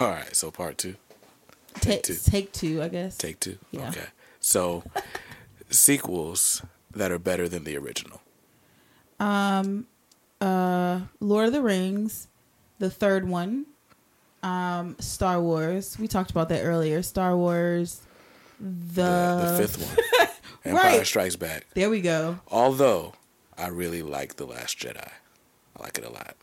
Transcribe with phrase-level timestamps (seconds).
[0.00, 0.96] All right, so part two.
[1.74, 2.14] Take two.
[2.24, 3.16] take two, I guess.
[3.16, 3.58] Take two.
[3.70, 3.90] Yeah.
[3.90, 4.06] Okay.
[4.40, 4.82] So
[5.70, 8.20] sequels that are better than the original.
[9.18, 9.86] Um
[10.40, 12.28] uh Lord of the Rings,
[12.78, 13.66] the third one,
[14.42, 15.98] um, Star Wars.
[15.98, 17.02] We talked about that earlier.
[17.02, 18.00] Star Wars,
[18.58, 20.28] the, The, the fifth one.
[20.64, 21.06] Empire Right.
[21.06, 21.66] Strikes Back.
[21.74, 22.38] There we go.
[22.50, 23.14] Although
[23.56, 25.08] I really like The Last Jedi.
[25.76, 26.36] I like it a lot.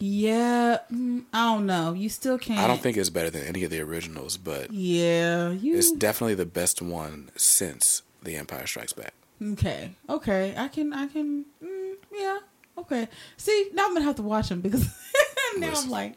[0.00, 1.92] Yeah, mm, I don't know.
[1.92, 2.60] You still can't.
[2.60, 5.76] I don't think it's better than any of the originals, but Yeah, you.
[5.76, 9.12] it's definitely the best one since The Empire Strikes Back.
[9.42, 10.54] okay, okay.
[10.56, 10.92] I can.
[10.92, 11.44] I can.
[11.62, 12.38] Mm, yeah.
[12.76, 13.08] Okay.
[13.36, 14.84] See, now I'm gonna have to watch them because
[15.56, 15.86] now Listen.
[15.86, 16.14] I'm like,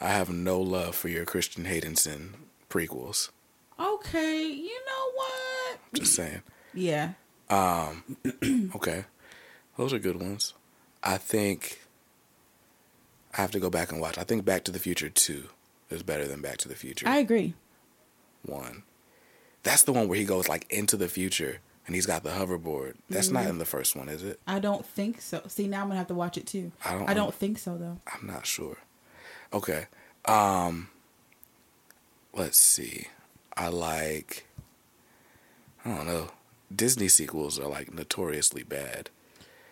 [0.00, 2.34] I have no love for your Christian Haydenson
[2.68, 3.30] prequels.
[3.80, 4.42] okay.
[4.46, 5.78] You know what?
[5.94, 6.42] Just saying.
[6.74, 7.12] Yeah.
[7.48, 8.04] Um.
[8.74, 9.04] Okay.
[9.78, 10.52] Those are good ones.
[11.02, 11.80] I think
[13.36, 14.18] I have to go back and watch.
[14.18, 15.44] I think Back to the Future 2
[15.90, 17.54] is better than Back to the Future I agree.
[18.44, 18.82] 1.
[19.62, 22.94] That's the one where he goes like into the future and he's got the hoverboard.
[23.10, 24.40] That's not in the first one, is it?
[24.46, 25.42] I don't think so.
[25.48, 26.70] See, now I'm gonna have to watch it too.
[26.84, 27.98] I don't- I don't think so though.
[28.12, 28.78] I'm not sure.
[29.52, 29.86] Okay.
[30.24, 30.88] Um
[32.32, 33.08] let's see.
[33.56, 34.46] I like
[35.84, 36.30] I don't know.
[36.74, 39.10] Disney sequels are like notoriously bad.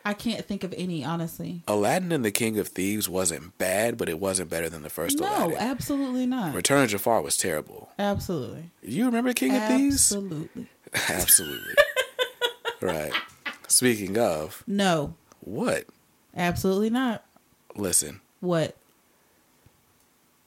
[0.04, 1.62] I can't think of any honestly.
[1.66, 5.18] Aladdin and the King of Thieves wasn't bad, but it wasn't better than the first
[5.18, 5.56] No, Aladdin.
[5.56, 6.54] absolutely not.
[6.54, 7.88] Return of Jafar was terrible.
[7.98, 8.70] Absolutely.
[8.82, 10.12] You remember King of Thieves?
[10.12, 10.66] Absolutely.
[11.08, 11.74] Absolutely.
[12.82, 13.12] right.
[13.66, 15.84] Speaking of, No, what?
[16.36, 17.24] absolutely not.
[17.74, 18.76] Listen, What?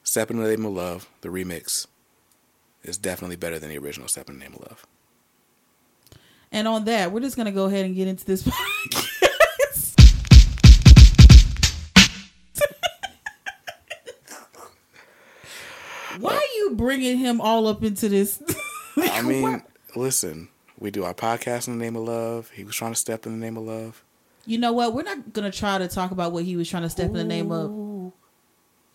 [0.04, 1.88] Step in the Name of Love, the remix,
[2.84, 4.86] is definitely better than the original Step in the Name of Love.
[6.52, 9.17] And on that, we're just gonna go ahead and get into this podcast.
[16.20, 18.42] Why are you bringing him all up into this?
[18.98, 19.62] I mean,
[19.96, 22.50] listen, we do our podcast in the name of love.
[22.52, 24.04] He was trying to step in the name of love.
[24.46, 24.94] you know what?
[24.94, 27.24] We're not gonna try to talk about what he was trying to step in the
[27.24, 28.14] name of.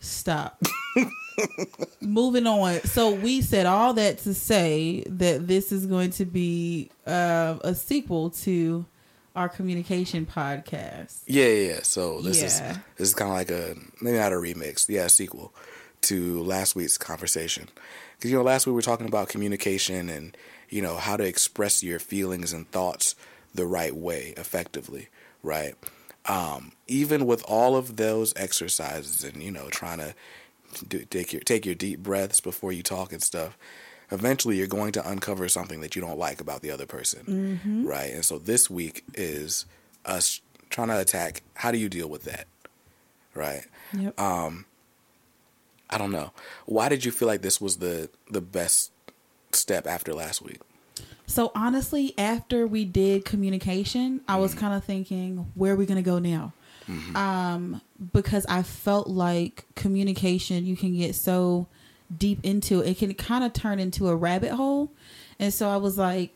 [0.00, 0.60] Stop.
[2.00, 2.80] Moving on.
[2.82, 7.74] So we said all that to say that this is going to be uh, a
[7.74, 8.84] sequel to
[9.36, 11.20] our communication podcast.
[11.26, 11.68] Yeah, yeah.
[11.74, 11.80] yeah.
[11.82, 12.46] So this Yeah.
[12.46, 12.60] is
[12.96, 15.54] this is kind of like a maybe not a remix, yeah, a sequel
[16.02, 17.68] to last week's conversation.
[18.16, 20.36] Because you know, last week we were talking about communication and
[20.68, 23.14] you know how to express your feelings and thoughts
[23.54, 25.08] the right way, effectively,
[25.42, 25.74] right?
[26.26, 30.14] Um, even with all of those exercises and you know trying to
[30.86, 33.58] do, take your take your deep breaths before you talk and stuff,
[34.10, 38.12] eventually you're going to uncover something that you don't like about the other person, right?
[38.12, 39.66] And so this week is
[40.04, 42.46] us trying to attack how do you deal with that,
[43.34, 43.64] right?
[43.92, 44.18] Yep.
[45.92, 46.32] I don't know.
[46.66, 48.90] Why did you feel like this was the the best
[49.52, 50.60] step after last week?
[51.26, 56.02] So honestly, after we did communication, I was kind of thinking, where are we gonna
[56.02, 56.52] go now?
[57.14, 57.80] Um,
[58.12, 61.68] because I felt like communication, you can get so
[62.14, 64.90] deep into it, it can kind of turn into a rabbit hole,
[65.38, 66.34] and so I was like,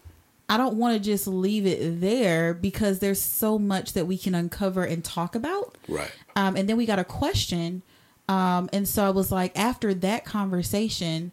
[0.49, 4.35] I don't want to just leave it there because there's so much that we can
[4.35, 5.77] uncover and talk about.
[5.89, 6.11] Right.
[6.37, 7.83] Um, and then we got a question.
[8.29, 11.33] Um, and so I was like, after that conversation,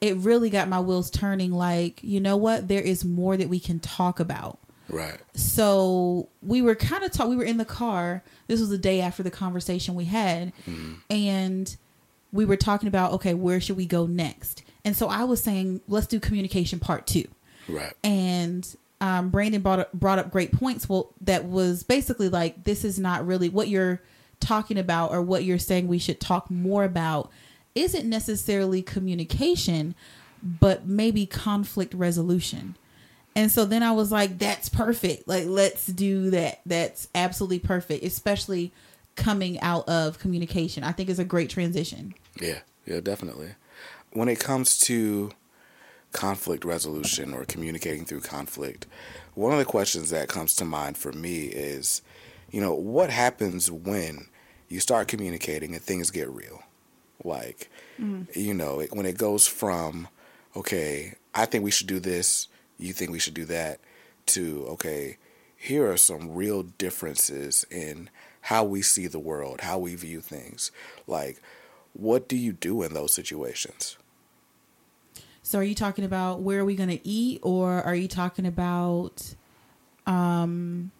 [0.00, 1.52] it really got my wheels turning.
[1.52, 2.68] Like, you know what?
[2.68, 4.58] There is more that we can talk about.
[4.88, 5.18] Right.
[5.34, 7.28] So we were kind of talk.
[7.28, 8.22] We were in the car.
[8.48, 10.52] This was the day after the conversation we had,
[11.10, 11.76] and
[12.32, 14.62] we were talking about okay, where should we go next?
[14.84, 17.24] And so I was saying, let's do communication part two
[17.68, 17.94] Right.
[18.02, 20.88] and um, Brandon brought up, brought up great points.
[20.88, 24.02] Well, that was basically like this is not really what you're
[24.40, 27.30] talking about or what you're saying we should talk more about.
[27.74, 29.94] Isn't necessarily communication,
[30.42, 32.76] but maybe conflict resolution.
[33.36, 35.26] And so then I was like, that's perfect.
[35.26, 36.60] Like, let's do that.
[36.64, 38.72] That's absolutely perfect, especially
[39.16, 40.84] coming out of communication.
[40.84, 42.14] I think is a great transition.
[42.40, 42.60] Yeah.
[42.86, 43.54] Yeah, definitely.
[44.12, 45.30] When it comes to
[46.12, 48.86] conflict resolution or communicating through conflict,
[49.34, 52.02] one of the questions that comes to mind for me is,
[52.54, 54.28] you know, what happens when
[54.68, 56.62] you start communicating and things get real?
[57.24, 57.68] Like,
[58.32, 60.06] you know, it, when it goes from,
[60.54, 62.46] okay, I think we should do this,
[62.78, 63.80] you think we should do that,
[64.26, 65.16] to, okay,
[65.56, 68.08] here are some real differences in
[68.42, 70.70] how we see the world, how we view things.
[71.08, 71.42] Like,
[71.92, 73.96] what do you do in those situations?
[75.42, 78.46] So are you talking about where are we going to eat or are you talking
[78.46, 79.34] about
[80.06, 80.92] um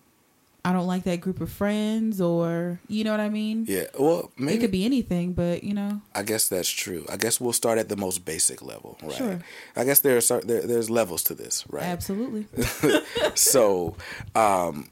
[0.66, 3.66] I don't like that group of friends, or you know what I mean.
[3.68, 3.84] Yeah.
[3.98, 7.04] Well, maybe It could be anything, but you know, I guess that's true.
[7.10, 9.12] I guess we'll start at the most basic level, right?
[9.12, 9.40] Sure.
[9.76, 11.84] I guess there are there, there's levels to this, right?
[11.84, 12.46] absolutely.
[13.34, 13.96] so,
[14.34, 14.88] um,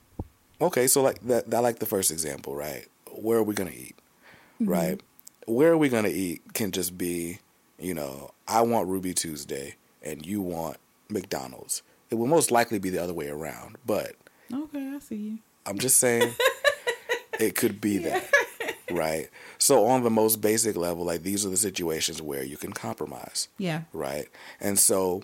[0.61, 2.87] okay, so like that, I like the first example, right?
[3.11, 3.97] Where are we gonna eat,
[4.61, 5.01] right?
[5.47, 7.39] Where are we gonna eat can just be,
[7.79, 10.77] you know, I want Ruby Tuesday and you want
[11.09, 11.83] McDonald's.
[12.11, 14.17] It will most likely be the other way around, but
[14.53, 15.39] Okay, I see you.
[15.67, 16.33] I'm just saying
[17.41, 18.29] it could be that,
[18.91, 19.29] right?
[19.59, 23.49] So on the most basic level, like these are the situations where you can compromise
[23.59, 23.83] Yeah.
[23.93, 24.29] right?
[24.61, 25.23] And so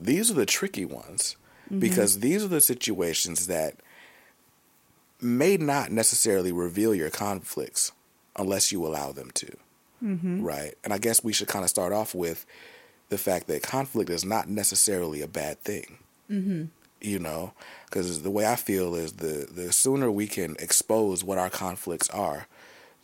[0.00, 1.36] these are the tricky ones
[1.78, 3.74] because these are the situations that
[5.20, 7.92] may not necessarily reveal your conflicts
[8.36, 9.56] unless you allow them to,
[10.00, 10.74] right?
[10.84, 12.46] And I guess we should kind of start off with
[13.08, 15.98] the fact that conflict is not necessarily a bad thing.
[16.30, 16.64] Mm-hmm.
[17.00, 17.52] You know,
[17.86, 22.10] because the way I feel is the the sooner we can expose what our conflicts
[22.10, 22.46] are,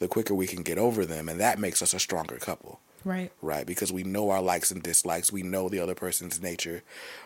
[0.00, 3.30] the quicker we can get over them, and that makes us a stronger couple Right.
[3.42, 3.66] right?
[3.66, 6.82] Because we know our likes and dislikes, we know the other person's nature.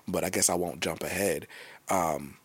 [0.08, 1.46] But I guess I won't jump ahead.
[1.88, 2.36] Um,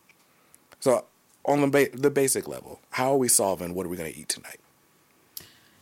[0.80, 1.04] so
[1.44, 3.74] on the ba- the basic level, how are we solving?
[3.74, 4.60] What are we going to eat tonight?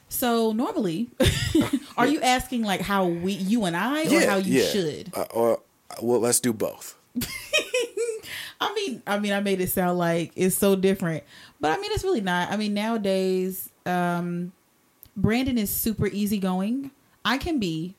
[0.08, 1.10] So normally,
[1.96, 5.12] are you asking like how we, you and I, or how you should?
[5.14, 5.60] Uh, or
[6.02, 6.96] well, let's do both.
[8.62, 11.24] I mean, I mean, I made it sound like it's so different,
[11.60, 12.50] but I mean, it's really not.
[12.50, 14.52] I mean, nowadays, um,
[15.16, 16.90] Brandon is super easygoing.
[17.24, 17.96] I can be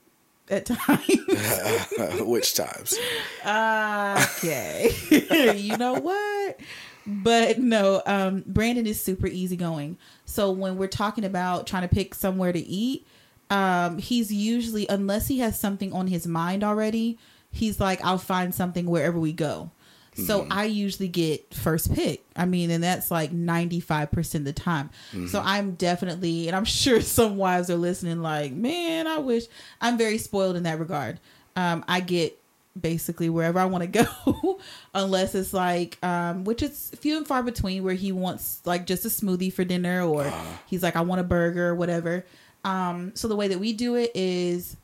[0.50, 2.22] at times.
[2.22, 2.98] Which times?
[3.46, 4.92] okay,
[5.58, 6.60] you know what?
[7.06, 9.98] But no, um, Brandon is super easygoing.
[10.26, 13.06] So when we're talking about trying to pick somewhere to eat,
[13.50, 17.18] um, he's usually unless he has something on his mind already,
[17.52, 19.70] he's like, I'll find something wherever we go.
[20.16, 22.24] So I usually get first pick.
[22.36, 24.90] I mean, and that's like 95% of the time.
[25.28, 29.46] So I'm definitely, and I'm sure some wives are listening like, man, I wish
[29.82, 31.20] I'm very spoiled in that regard.
[31.56, 32.38] Um, I get
[32.80, 34.60] basically wherever I want to go,
[34.94, 39.06] unless it's like, um, which is few and far between where he wants like just
[39.06, 40.32] a smoothie for dinner or
[40.66, 42.26] he's like, I want a burger or whatever.
[42.64, 44.78] Um, so the way that we do it is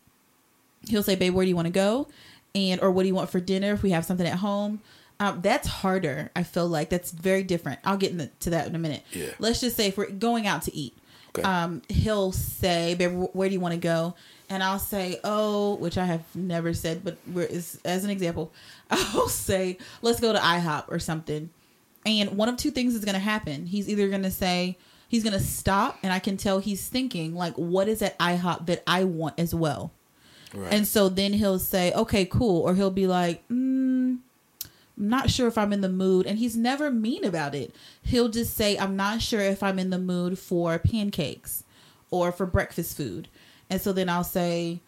[0.88, 2.08] he'll say, babe, where do you want to go?
[2.56, 4.82] And, or what do you want for dinner if we have something at home?
[5.20, 6.32] Um, that's harder.
[6.36, 7.80] I feel like that's very different.
[7.84, 9.04] I'll get into that in a minute.
[9.12, 9.28] Yeah.
[9.40, 10.96] Let's just say if we're going out to eat,
[11.36, 11.44] Okay.
[11.44, 14.16] um, he'll say, "Babe, where do you want to go?"
[14.50, 18.52] And I'll say, "Oh," which I have never said, but we're, as, as an example,
[18.90, 21.50] I'll say, "Let's go to IHOP or something."
[22.06, 23.66] And one of two things is going to happen.
[23.68, 24.78] He's either going to say
[25.10, 28.66] he's going to stop, and I can tell he's thinking like, "What is at IHOP
[28.68, 29.92] that I want as well?"
[30.52, 30.74] Right.
[30.74, 33.79] And so then he'll say, "Okay, cool," or he'll be like, mm, "I'm
[35.00, 37.74] not sure if I'm in the mood." And he's never mean about it.
[38.02, 41.64] He'll just say, "I'm not sure if I'm in the mood for pancakes
[42.12, 43.28] or for breakfast food."
[43.70, 44.82] And so then I'll say,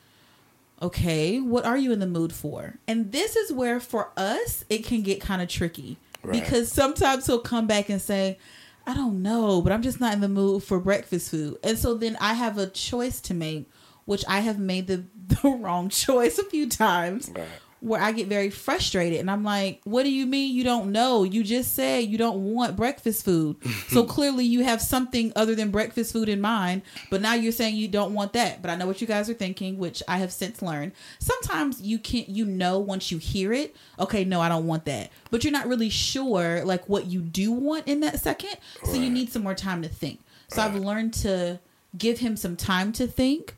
[0.82, 4.84] "Okay, what are you in the mood for?" And this is where for us it
[4.86, 6.42] can get kind of tricky Right.
[6.42, 8.38] because sometimes he'll come back and say,
[8.86, 11.58] I don't know, but I'm just not in the mood for breakfast food.
[11.64, 13.70] And so then I have a choice to make,
[14.06, 17.30] which I have made the, the wrong choice a few times.
[17.34, 17.48] Right.
[17.82, 21.24] Where I get very frustrated and I'm like, what do you mean you don't know?
[21.24, 23.58] You just said you don't want breakfast food.
[23.88, 27.76] so clearly you have something other than breakfast food in mind, but now you're saying
[27.76, 28.62] you don't want that.
[28.62, 30.92] But I know what you guys are thinking, which I have since learned.
[31.20, 35.10] Sometimes you can't you know once you hear it, okay, no, I don't want that.
[35.32, 38.58] But you're not really sure like what you do want in that second.
[38.84, 40.20] So you need some more time to think.
[40.50, 41.60] So I've learned to
[41.98, 43.56] give him some time to think.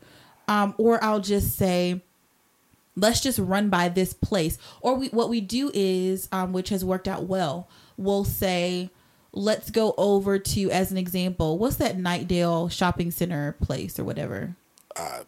[0.48, 2.02] Um, or I'll just say,
[2.96, 4.58] let's just run by this place.
[4.82, 8.90] Or we, what we do is, um, which has worked out well, we'll say,
[9.32, 14.56] let's go over to, as an example, what's that Knightdale shopping center place or whatever?
[14.96, 15.22] Uh,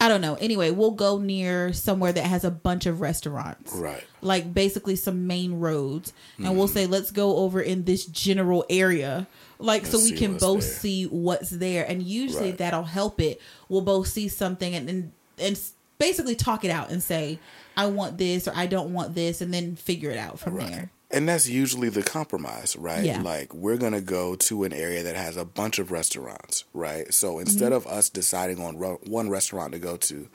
[0.00, 0.34] I don't know.
[0.34, 4.04] Anyway, we'll go near somewhere that has a bunch of restaurants right.
[4.20, 9.26] like basically some main roads and we'll say let's go over in this general area
[9.58, 10.70] like so we can both there.
[10.70, 12.58] see what's there and usually Right.
[12.58, 15.58] that'll help it we'll both see something and, and and
[15.98, 17.38] basically talk it out and say
[17.76, 20.70] i want this or i don't want this and then figure it out from Right.
[20.70, 23.04] there And that's usually the compromise, right?
[23.04, 23.20] Yeah.
[23.22, 27.12] Like we're gonna go to an area that has a bunch of restaurants, right?
[27.14, 27.86] So instead Mm-hmm.
[27.88, 30.28] of us deciding on ro- one restaurant to go to,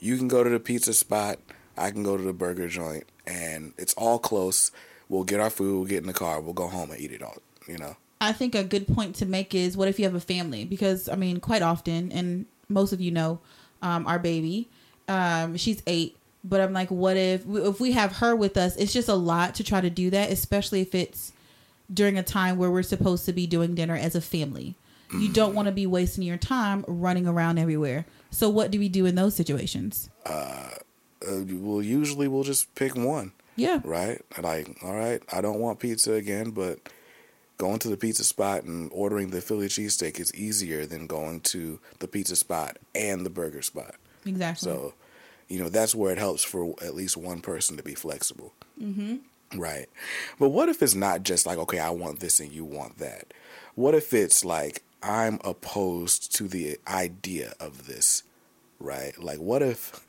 [0.00, 1.40] you can go to the pizza spot,
[1.76, 4.70] I can go to the burger joint, and it's all close.
[5.10, 7.22] We'll get our food, we'll get in the car, we'll go home and eat it
[7.22, 7.36] all.
[7.68, 10.20] You know, I think a good point to make is what if you have a
[10.20, 10.64] family?
[10.64, 13.40] Because I mean, quite often, and most of you know,
[13.82, 14.70] um, our baby,
[15.08, 16.16] um, she's eight.
[16.46, 18.76] But I'm like, what if if we have her with us?
[18.76, 21.32] It's just a lot to try to do that, especially if it's
[21.92, 24.74] during a time where we're supposed to be doing dinner as a family.
[25.18, 28.04] You don't want to be wasting your time running around everywhere.
[28.30, 30.10] So what do we do in those situations?
[30.26, 30.70] Uh,
[31.24, 33.80] well, usually we'll just pick one, Yeah.
[33.84, 34.20] right?
[34.42, 36.80] Like, all right, I don't want pizza again, but
[37.58, 41.78] going to the pizza spot and ordering the Philly cheesesteak is easier than going to
[42.00, 43.94] the pizza spot and the burger spot.
[44.26, 44.70] Exactly.
[44.70, 44.94] So,
[45.48, 48.52] you know, that's where it helps for at least one person to be flexible.
[48.80, 49.16] Mm-hmm.
[49.58, 49.86] Right.
[50.38, 53.32] But what if it's not just like, okay, I want this and you want that?
[53.74, 58.22] What if it's like, I'm opposed to the idea of this,
[58.80, 59.16] right?
[59.22, 60.06] Like, what if,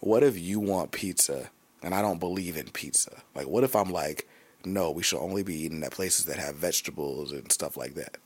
[0.00, 1.50] what if you want pizza
[1.82, 3.22] and I don't believe in pizza?
[3.34, 4.28] Like, what if I'm like,
[4.64, 8.16] no, we should only be eating at places that have vegetables and stuff like that?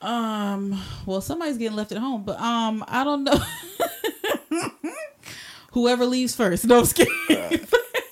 [0.00, 3.40] Um, well, somebody's getting left at home, but um, I don't know.
[5.72, 6.66] Whoever leaves first.
[6.66, 7.66] No, I'm kidding.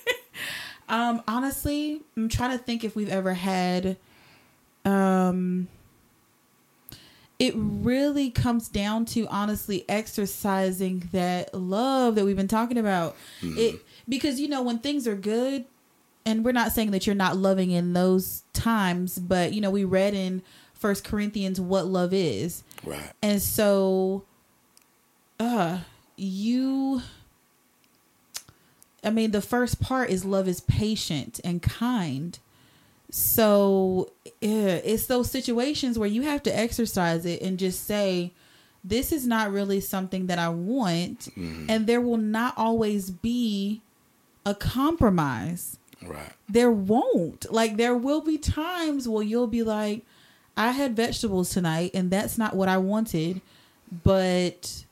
[0.89, 3.97] um, honestly, I'm trying to think if we've ever had.
[4.85, 5.67] Um,
[7.39, 13.15] it really comes down to honestly exercising that love that we've been talking about.
[13.41, 15.65] It because you know when things are good,
[16.25, 19.83] and we're not saying that you're not loving in those times, but you know we
[19.83, 20.41] read in
[20.77, 22.63] First Corinthians what love is.
[22.83, 23.11] Right.
[23.21, 24.23] And so
[25.39, 25.79] uh
[26.15, 27.01] you
[29.03, 32.37] I mean the first part is love is patient and kind.
[33.09, 38.31] So yeah, it's those situations where you have to exercise it and just say
[38.83, 43.81] this is not really something that I want and there will not always be
[44.45, 46.31] a compromise Right.
[46.47, 47.51] there won't.
[47.51, 50.03] Like there will be times where you'll be like,
[50.57, 53.41] I had vegetables tonight and that's not what I wanted,
[54.03, 54.83] but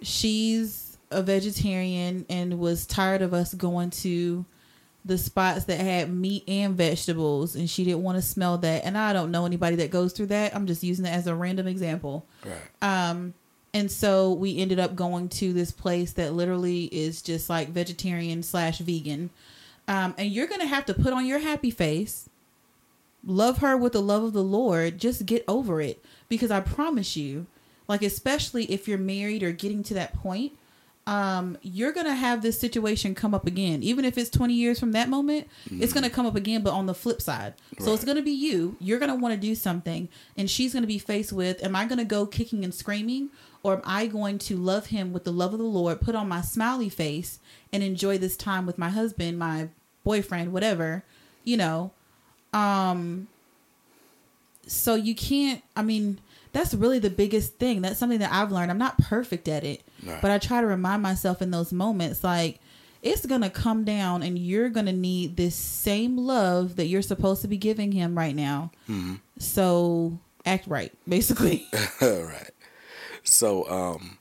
[0.00, 4.44] she's a vegetarian and was tired of us going to
[5.04, 8.84] the spots that had meat and vegetables and she didn't want to smell that.
[8.84, 10.54] And I don't know anybody that goes through that.
[10.54, 12.24] I'm just using that as a random example.
[12.44, 13.10] Right.
[13.10, 13.34] Um,
[13.74, 18.42] and so we ended up going to this place that literally is just like vegetarian
[18.44, 19.30] slash vegan.
[19.88, 22.30] Um, and you're gonna have to put on your happy face,
[23.26, 24.98] love her with the love of the Lord.
[24.98, 27.46] Just get over it because I promise you,
[27.88, 30.52] like especially if you're married or getting to that point,
[31.06, 33.82] um, you're gonna have this situation come up again.
[33.82, 36.86] Even if it's 20 years from that moment, it's gonna come up again, but on
[36.86, 37.52] the flip side.
[37.78, 38.76] So it's gonna be you.
[38.80, 42.06] You're gonna want to do something, and she's gonna be faced with: Am I gonna
[42.06, 43.28] go kicking and screaming,
[43.62, 46.26] or am I going to love him with the love of the Lord, put on
[46.26, 47.38] my smiley face,
[47.70, 49.68] and enjoy this time with my husband, my
[50.04, 51.04] boyfriend, whatever,
[51.44, 51.90] you know?
[52.54, 53.28] Um.
[54.66, 55.62] So you can't.
[55.76, 56.18] I mean,
[56.52, 57.82] that's really the biggest thing.
[57.82, 58.70] That's something that I've learned.
[58.70, 60.22] I'm not perfect at it, Right.
[60.22, 62.60] but I try to remind myself in those moments, like
[63.02, 67.48] it's gonna come down, and you're gonna need this same love that you're supposed to
[67.48, 68.70] be giving him right now.
[68.88, 69.16] Mm-hmm.
[69.38, 71.66] So act right, basically.
[72.00, 72.50] right.
[73.26, 74.18] So, um,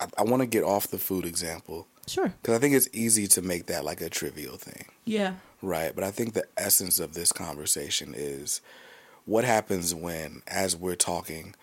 [0.00, 2.32] I, I want to get off the food example sure.
[2.42, 5.34] because I think it's easy to make that like a trivial thing, Yeah.
[5.62, 5.94] Right?
[5.94, 8.60] But I think the essence of this conversation is
[9.26, 11.54] what happens when, as we're talking,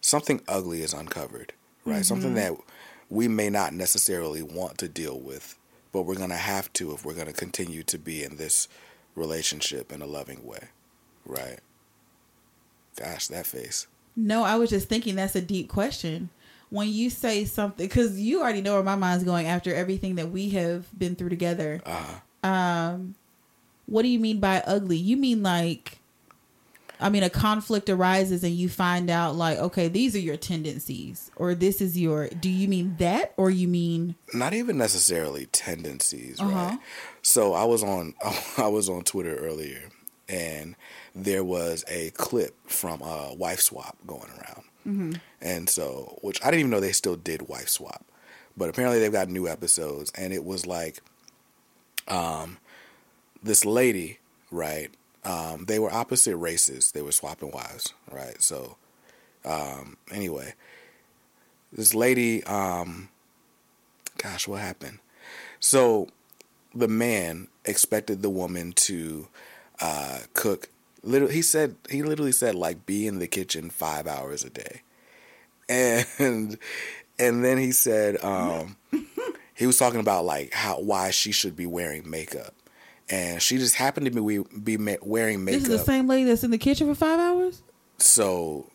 [0.00, 1.52] something ugly is uncovered,
[1.84, 2.04] right?
[2.04, 2.52] Something that
[3.10, 5.58] we may not necessarily want to deal with,
[5.92, 8.68] but we're going to have to if we're going to continue to be in this
[9.14, 10.68] relationship in a loving way,
[11.24, 11.58] right?
[12.96, 13.86] Gosh, that face.
[14.16, 16.30] No, I was just thinking that's a deep question.
[16.70, 20.30] When you say something, because you already know where my mind's going after everything that
[20.30, 21.80] we have been through together.
[21.86, 23.14] Uh, Um,
[23.88, 24.96] what do you mean by ugly?
[24.96, 25.98] You mean like,
[27.00, 31.30] I mean, a conflict arises and you find out like, okay, these are your tendencies,
[31.36, 32.28] or this is your.
[32.28, 34.14] Do you mean that, or you mean?
[34.34, 36.50] not even necessarily tendencies, Uh-huh.
[36.50, 36.78] right?
[37.22, 38.14] So I was on
[38.58, 39.90] I was on Twitter earlier,
[40.28, 40.74] and
[41.14, 46.60] there was a clip from uh, Wife Swap going around, and so which I didn't
[46.60, 48.04] even know they still did Wife Swap,
[48.56, 51.00] but apparently they've got new episodes, and it was like,
[52.08, 52.58] um,
[53.42, 54.18] this lady,
[54.50, 54.90] right?
[55.24, 56.92] Um, they were opposite races.
[56.92, 58.40] They were swapping wives, right?
[58.40, 58.76] So,
[59.44, 60.54] um, anyway,
[61.72, 63.08] this lady, um,
[64.16, 65.00] gosh, what happened?
[65.60, 66.08] So
[66.74, 69.28] the man expected the woman to
[69.80, 70.68] uh, cook.
[71.02, 74.82] Literally, he said he literally said like be in the kitchen five hours a day,
[75.68, 76.58] and
[77.18, 78.76] and then he said um,
[79.54, 82.54] he was talking about like how why she should be wearing makeup,
[83.10, 85.60] and she just happened to be be wearing makeup.
[85.60, 87.62] This is the same lady that's in the kitchen for five hours.
[87.98, 88.70] So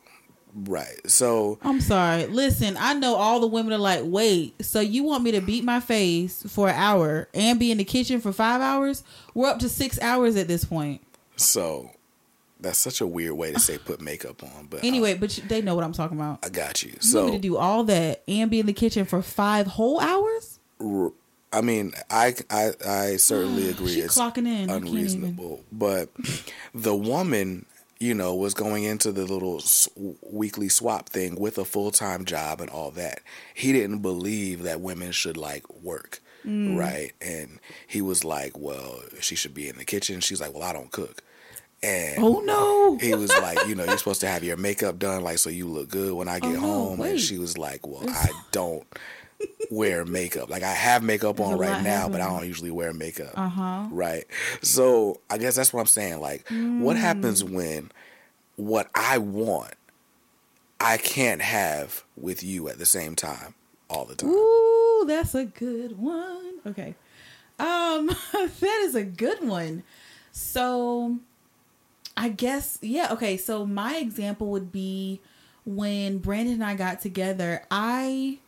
[0.56, 1.00] Right.
[1.10, 2.28] So I'm sorry.
[2.28, 5.64] Listen, I know all the women are like, wait, so you want me to beat
[5.64, 9.04] my face for an hour and be in the kitchen for five hours?
[9.34, 11.02] We're up to six hours at this point.
[11.36, 11.90] so
[12.60, 15.62] that's such a weird way to say put makeup on, but um, Anyway, but they
[15.62, 16.46] know what I'm talking about.
[16.46, 16.94] I got you.
[17.02, 19.68] So you want me to do all that and be in the kitchen for five
[19.68, 20.60] whole hours?
[20.80, 21.12] r-
[21.54, 23.94] I mean, I I, I certainly agree.
[23.94, 24.70] She it's clocking in.
[24.70, 24.88] I can't even.
[24.88, 26.10] unreasonable, but
[26.74, 27.66] the woman,
[28.00, 29.62] you know, was going into the little
[30.22, 33.22] weekly swap thing with a full time job and all that.
[33.54, 36.78] He didn't believe that women should like work, Mm.
[36.78, 37.12] right?
[37.22, 40.74] And he was like, "Well, she should be in the kitchen." She's like, "Well, I
[40.74, 41.24] don't cook,"
[41.82, 42.98] and Oh no.
[42.98, 45.68] he was like, you know, you're supposed to have your makeup done, like, so you
[45.68, 46.98] look good when I get Oh, no, home.
[47.00, 47.12] wait.
[47.12, 48.86] And she was like, well, I don't
[49.72, 50.50] wear makeup.
[50.50, 53.34] Like, I have makeup on right now, but I don't usually wear makeup.
[53.36, 53.88] Uh huh.
[53.92, 54.26] Right.
[54.62, 56.20] So I guess that's what I'm saying.
[56.20, 57.00] Like, what Mm.
[57.00, 57.92] happens when
[58.56, 59.74] what I want,
[60.80, 63.56] I can't have with you at the same time
[63.90, 64.30] all the time?
[64.30, 66.60] Ooh, that's a good one.
[66.68, 66.96] Okay.
[67.60, 69.84] Um, that is a good one.
[70.32, 71.18] So
[72.18, 73.38] I guess yeah, okay.
[73.38, 75.20] So my example would be
[75.66, 78.40] when Brandon and I got together, I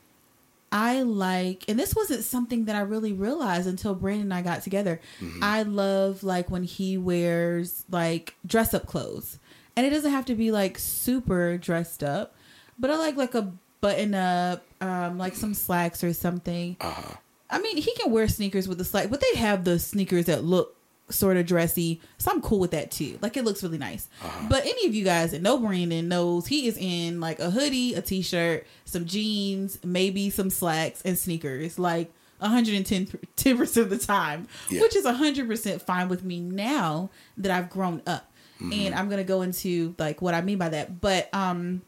[0.72, 4.62] I like and this wasn't something that I really realized until Brandon and I got
[4.62, 5.00] together.
[5.42, 9.40] I love like when he wears like dress up clothes.
[9.78, 12.34] And it doesn't have to be like super dressed up,
[12.80, 16.78] but I like like a button up, um, like some slacks or something.
[16.80, 17.16] Uh-huh.
[17.50, 20.44] I mean, he can wear sneakers with the slack, but they have the sneakers that
[20.44, 20.75] look
[21.10, 22.02] sort of dressy.
[22.18, 23.20] So I'm cool with that too.
[23.22, 24.08] Like it looks really nice.
[24.50, 27.94] But any of you guys that know Brandon knows he is in like a hoodie,
[27.94, 31.78] a t-shirt, some jeans, maybe some slacks and sneakers.
[31.78, 33.08] Like 110
[33.58, 34.82] percent of the time, Yeah.
[34.82, 38.32] which is 100% fine with me now that I've grown up.
[38.60, 41.02] And I'm going to go into like what I mean by that.
[41.02, 41.82] But um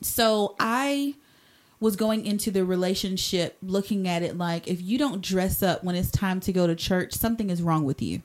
[0.00, 1.14] so I
[1.80, 5.94] was going into the relationship looking at it like if you don't dress up when
[5.94, 8.22] it's time to go to church, something is wrong with you.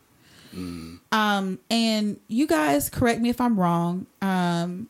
[1.12, 4.08] Um, and you guys correct me if I'm wrong.
[4.22, 4.90] Um,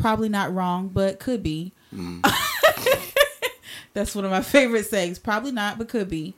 [0.00, 1.72] probably not wrong, but could be.
[3.94, 5.18] That's one of my favorite sayings.
[5.18, 6.34] Probably not, but could be.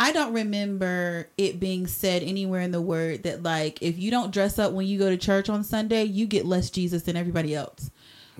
[0.00, 4.32] I don't remember it being said anywhere in the word that like if you don't
[4.32, 7.54] dress up when you go to church on Sunday, you get less Jesus than everybody
[7.54, 7.90] else.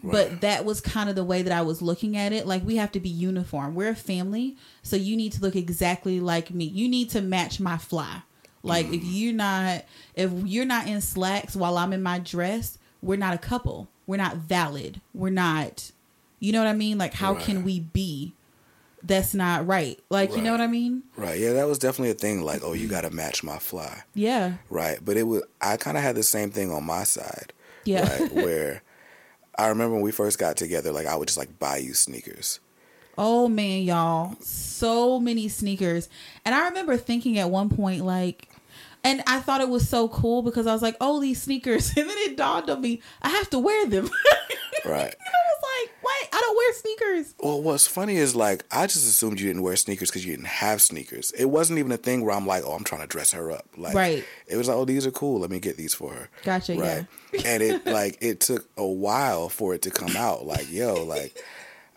[0.02, 2.46] But that was kind of the way that I was looking at it.
[2.46, 3.74] Like we have to be uniform.
[3.74, 6.64] We're a family, so you need to look exactly like me.
[6.64, 8.22] You need to match my fly.
[8.62, 8.94] Like mm-hmm.
[8.94, 13.34] if you're not if you're not in slacks while I'm in my dress, we're not
[13.34, 13.88] a couple.
[14.06, 15.00] We're not valid.
[15.14, 15.90] We're not
[16.40, 16.98] you know what I mean?
[16.98, 18.34] Like how can we be?
[19.02, 19.98] That's not right.
[20.10, 21.04] Like you know what I mean?
[21.16, 21.38] Right.
[21.38, 22.42] Yeah, that was definitely a thing.
[22.42, 24.02] Like, oh, you got to match my fly.
[24.14, 24.54] Yeah.
[24.70, 24.98] Right.
[25.04, 27.52] But it was, I kind of had the same thing on my side.
[27.84, 28.08] Yeah.
[28.08, 28.32] Right.
[28.32, 28.82] Where
[29.58, 32.60] I remember when we first got together, like, I would just like buy you sneakers.
[33.18, 34.36] Oh man, y'all.
[34.40, 36.08] So many sneakers.
[36.44, 38.48] And I remember thinking at one point, like,
[39.04, 41.88] and I thought it was so cool because I was like, oh, these sneakers.
[41.96, 44.08] And then it dawned on me, I have to wear them.
[44.84, 44.94] Right.
[45.26, 46.28] I was like, what?
[46.32, 47.34] I don't wear sneakers.
[47.40, 50.46] Well, what's funny is like I just assumed you didn't wear sneakers because you didn't
[50.46, 51.32] have sneakers.
[51.32, 53.66] It wasn't even a thing where I'm like, oh, I'm trying to dress her up.
[53.76, 54.24] Like, Right.
[54.46, 55.40] It was like, oh, these are cool.
[55.40, 56.28] Let me get these for her.
[56.44, 57.06] Gotcha, Right.
[57.44, 60.46] and it like it took a while for it to come out.
[60.46, 61.36] Like, yo, like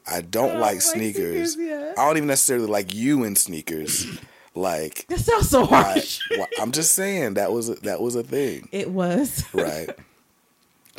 [0.08, 1.54] I don't don't like like sneakers.
[1.54, 1.94] sneakers, yeah.
[1.98, 4.06] I don't even necessarily like you in sneakers.
[4.54, 6.20] Like, That sounds so I, harsh.
[6.38, 9.46] well, I'm just saying that was a, that was a thing, it was.
[9.54, 9.90] right?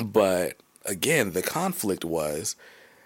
[0.02, 2.56] but again, the conflict was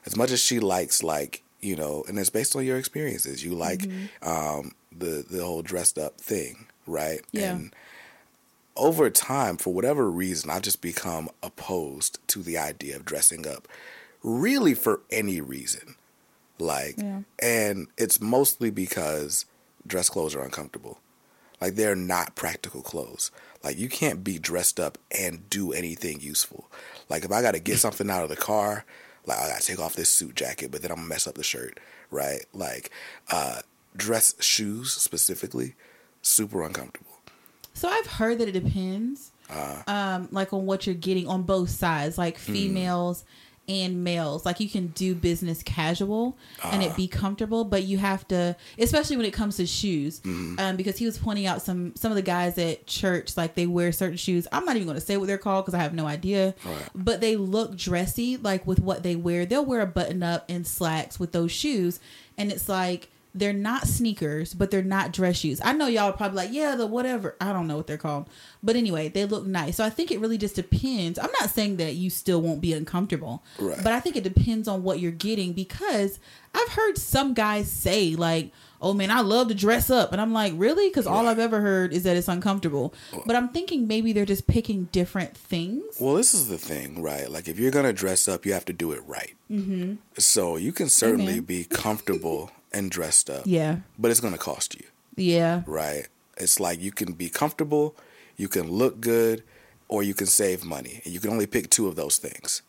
[0.05, 3.45] as much as she likes like you know, and it's based on your experiences.
[3.45, 4.29] You like Mm-hmm.
[4.29, 7.23] um, the the whole dressed up thing, right?
[7.33, 7.53] Yeah.
[7.57, 7.75] And
[8.77, 13.67] over time, for whatever reason, I've just become opposed to the idea of dressing up,
[14.27, 15.95] really for any reason.
[16.59, 17.21] Like, Yeah.
[17.39, 19.47] and it's mostly because
[19.87, 20.99] dress clothes are uncomfortable.
[21.61, 23.31] Like, they're not practical clothes.
[23.63, 26.69] Like, you can't be dressed up and do anything useful.
[27.09, 28.85] Like, if I got to get something out of the car,
[29.27, 31.27] like, I got to take off this suit jacket, but then I'm going to mess
[31.27, 31.79] up the shirt,
[32.11, 32.45] right?
[32.53, 32.91] Like,
[33.31, 33.61] uh,
[33.97, 35.75] dress shoes specifically,
[36.21, 37.19] super uncomfortable.
[37.75, 41.71] So I've heard that it depends, Uh, um, like on what you're getting on both
[41.71, 43.25] sides, like females
[43.69, 44.45] and males.
[44.47, 49.17] Like you can do business casual and it be comfortable, but you have to, especially
[49.17, 52.23] when it comes to shoes, um, because he was pointing out some some of the
[52.23, 54.47] guys at church, like they wear certain shoes.
[54.53, 56.89] I'm not even going to say what they're called because I have no idea, Right.
[56.95, 59.47] but they look dressy, like with what they wear.
[59.47, 61.99] They'll wear a button up and slacks with those shoes,
[62.39, 65.61] and it's like they're not sneakers, but they're not dress shoes.
[65.63, 67.37] I know y'all are probably like, yeah, the whatever.
[67.41, 68.29] I don't know what they're called.
[68.63, 69.77] But anyway, they look nice.
[69.77, 71.19] So I think it really just depends.
[71.19, 73.77] I'm not saying that you still won't be uncomfortable, Right.
[73.83, 76.19] but I think it depends on what you're getting because
[76.55, 78.51] I've heard some guys say, like,
[78.83, 80.13] oh man, I love to dress up.
[80.13, 80.89] And I'm like, really?
[80.89, 82.93] Because all I've ever heard is that it's uncomfortable.
[83.25, 85.97] But I'm thinking maybe they're just picking different things.
[86.01, 87.31] Well, this is the thing, right?
[87.31, 89.35] Like, if you're gonna dress up, you have to do it right.
[89.51, 89.95] Mm-hmm.
[90.19, 91.45] So you can certainly Amen.
[91.45, 93.79] be comfortable and dressed up, Yeah.
[93.99, 94.87] but it's gonna cost you,
[95.17, 95.63] Yeah.
[95.67, 96.07] right?
[96.37, 97.95] It's like you can be comfortable,
[98.37, 99.43] you can look good,
[99.89, 102.63] or you can save money, and you can only pick two of those things,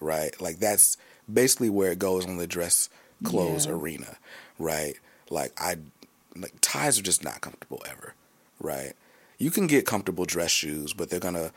[0.00, 0.38] right?
[0.40, 0.96] Like that's
[1.32, 2.88] basically where it goes on the dress
[3.24, 3.72] clothes Yeah.
[3.72, 4.16] arena,
[4.58, 4.94] right?
[5.30, 5.76] Like I,
[6.36, 8.14] like ties are just not comfortable ever,
[8.60, 8.94] right?
[9.38, 11.52] You can get comfortable dress shoes, but they're gonna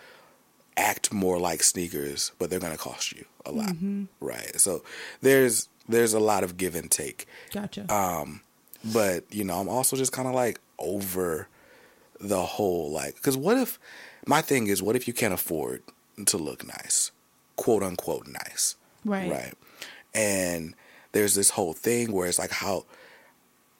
[0.78, 4.06] act more like sneakers, but they're gonna cost you a lot, mm-hmm.
[4.20, 4.60] right?
[4.60, 4.84] So
[5.22, 7.92] there's there's a lot of give and take, Gotcha.
[7.94, 8.42] Um,
[8.94, 11.48] but you know I'm also just kind of like over
[12.20, 13.80] the whole like because what if
[14.28, 15.84] my thing is what if you can't afford
[16.26, 17.12] to look nice,
[17.56, 18.76] quote unquote nice,
[19.06, 19.32] right.
[19.32, 19.54] right?
[20.14, 20.76] And
[21.14, 22.86] there's this whole thing where it's like how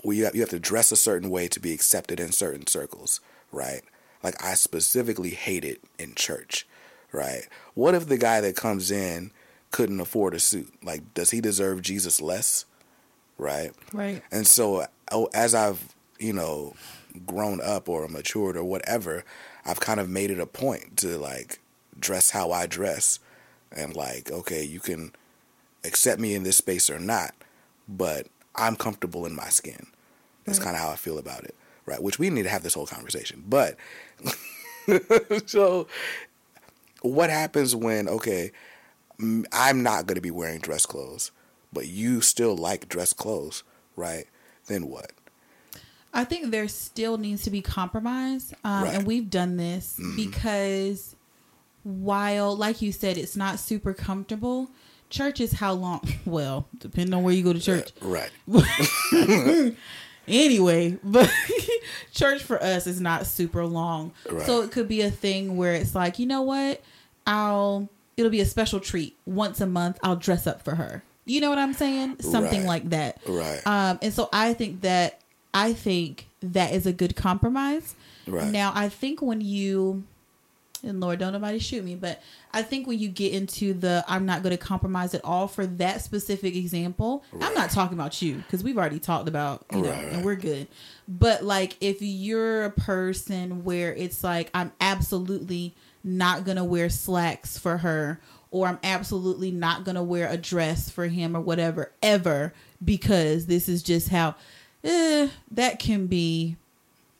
[0.04, 2.68] well, you have, you have to dress a certain way to be accepted in certain
[2.68, 3.20] circles,
[3.52, 3.82] right?
[4.24, 6.68] Like I specifically hate it in church,
[7.12, 7.44] right?
[7.74, 9.32] What if the guy that comes in
[9.72, 10.74] couldn't afford a suit?
[10.84, 12.66] Like, does he deserve Jesus less,
[13.38, 13.72] right?
[13.94, 14.22] Right.
[14.32, 16.76] And so, oh, as I've you know
[17.26, 19.24] grown up or matured or whatever,
[19.66, 21.60] I've kind of made it a point to like
[22.00, 23.20] dress how I dress,
[23.72, 25.12] and like, okay, you can
[25.84, 27.34] accept me in this space or not,
[27.88, 29.88] but I'm comfortable in my skin.
[30.46, 30.66] That's Right.
[30.66, 31.56] kind of how I feel about it,
[31.86, 32.02] right?
[32.02, 33.44] Which we need to have this whole conversation.
[33.48, 33.78] But
[35.46, 35.88] so,
[37.02, 38.52] what happens when okay,
[39.52, 41.32] I'm not going to be wearing dress clothes,
[41.72, 43.64] but you still like dress clothes,
[43.96, 44.26] right?
[44.68, 45.12] Then what?
[46.14, 48.94] I think there still needs to be compromise, um, Right.
[48.96, 51.16] and we've done this because
[51.84, 54.70] while, like you said, it's not super comfortable.
[55.10, 56.02] Church is how long?
[56.26, 57.92] Well, depending on where you go to church.
[58.02, 58.30] Right.
[60.28, 61.30] Anyway, but
[62.14, 64.46] church for us is not super long, Right.
[64.46, 66.82] so it could be a thing where it's like, you know what,
[67.26, 67.90] I'll.
[68.18, 70.00] It'll be a special treat once a month.
[70.04, 71.04] I'll dress up for her.
[71.26, 72.18] You know what I'm saying?
[72.22, 72.68] Something Right.
[72.68, 73.20] like that.
[73.28, 73.62] Right.
[73.66, 75.20] Um, and so I think that
[75.54, 77.96] I think that is a good compromise.
[78.28, 78.52] Right.
[78.52, 80.04] Now I think when you
[80.84, 84.26] and Lord, don't nobody shoot me, but I think when you get into the I'm
[84.26, 88.38] not going to compromise at all for that specific example, I'm not talking about you
[88.38, 90.68] because we've already talked about you know, Right, and we're good.
[91.08, 96.90] But like if you're a person where it's like I'm absolutely not going to wear
[96.90, 101.42] slacks for her or I'm absolutely not going to wear a dress for him or
[101.42, 104.36] whatever ever because this is just how
[104.84, 106.58] eh, that can be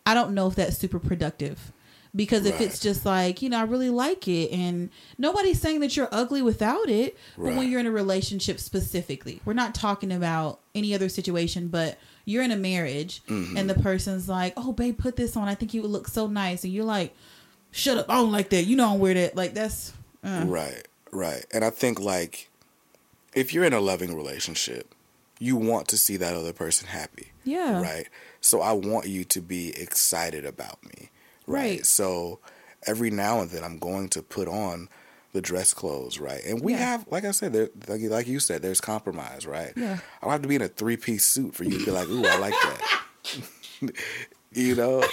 [0.06, 1.72] I don't know if that's super productive.
[2.14, 5.96] Because if it's just like, you know, I really like it and nobody's saying that
[5.96, 10.60] you're ugly without it, but when you're in a relationship specifically, we're not talking about
[10.76, 13.56] any other situation, but you're in a marriage Mm-hmm.
[13.56, 15.48] and the person's like, "Oh, babe, put this on.
[15.48, 17.16] I think you would look so nice." And you're like,
[17.72, 18.06] "Shut up.
[18.10, 18.64] I don't like that.
[18.64, 21.46] You know I don't wear that." Like that's uh, Right, right.
[21.54, 22.50] And I think like
[23.34, 24.94] if you're in a loving relationship,
[25.40, 27.32] you want to see that other person happy.
[27.44, 27.82] Yeah.
[27.82, 28.08] Right.
[28.42, 31.10] So I want you to be excited about me.
[31.48, 31.62] Right.
[31.62, 31.86] Right.
[31.86, 32.40] So
[32.86, 34.90] every now and then I'm going to put on
[35.34, 36.44] the dress clothes, right?
[36.46, 36.80] And we Yeah.
[36.80, 39.72] have, like I said, there, like, like you said, there's compromise, right?
[39.78, 39.98] Yeah.
[40.22, 42.10] I don't have to be in a three piece suit for you to be like,
[42.10, 43.94] ooh, I like that.
[44.52, 45.04] you know?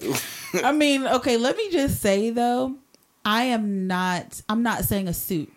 [0.54, 2.76] I mean, okay, let me just say though,
[3.24, 5.52] I am not I'm not saying a suit.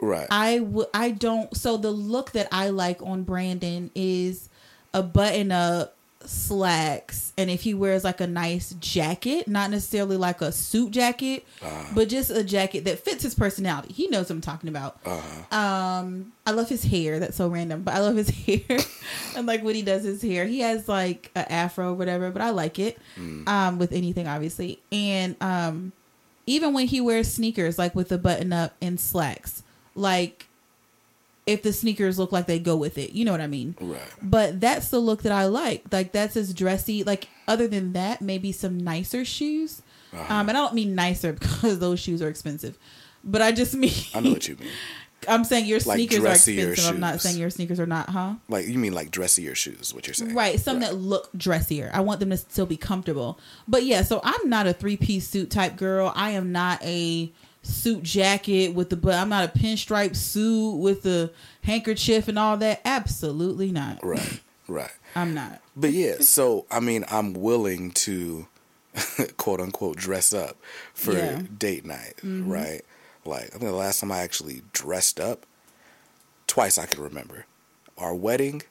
[0.00, 0.26] Right.
[0.30, 4.48] I would I don't so the look that I like on Brandon is
[4.94, 10.40] a button up slacks and if he wears like a nice jacket, not necessarily like
[10.40, 11.46] a suit jacket,
[11.94, 13.92] but just a jacket that fits his personality.
[13.94, 14.98] He knows what I'm talking about.
[15.52, 17.18] Um I love his hair.
[17.20, 18.78] That's so random, but I love his hair.
[19.36, 22.42] and like when he does his hair, he has like a afro or whatever, but
[22.42, 22.98] I like it.
[23.46, 24.80] Um with anything obviously.
[24.90, 25.92] And um
[26.46, 29.62] even when he wears sneakers like with the button up and slacks
[29.94, 30.46] like
[31.48, 34.00] if the sneakers look like they go with it you know what i mean right.
[34.22, 38.20] but that's the look that i like like that's as dressy like other than that
[38.20, 39.82] maybe some nicer shoes
[40.12, 40.34] Uh-huh.
[40.34, 42.76] um and i don't mean nicer because those shoes are expensive
[43.24, 44.68] but i just mean I know what you mean.
[45.26, 48.34] i'm saying your Like sneakers are expensive i'm not saying your sneakers are not huh
[48.48, 50.34] Like you mean like dressier shoes, what you're saying.
[50.34, 51.90] Right, some that look dressier.
[51.92, 53.38] I want them to still be comfortable.
[53.66, 56.12] But yeah, so I'm not a three piece suit type girl.
[56.14, 57.32] I am not a
[57.68, 62.56] suit jacket with the but I'm not a pinstripe suit with the handkerchief and all
[62.58, 62.80] that.
[62.84, 63.98] Absolutely not.
[64.02, 64.40] Right.
[64.66, 64.92] Right.
[65.14, 65.60] I'm not.
[65.76, 68.46] But yeah, so I mean, I'm willing to
[69.36, 70.56] quote unquote dress up
[70.94, 71.42] for Yeah.
[71.56, 72.50] date night, mm-hmm.
[72.50, 72.82] right?
[73.24, 75.46] Like I think the last time I actually dressed up,
[76.46, 77.46] twice I can remember,
[77.96, 78.62] our wedding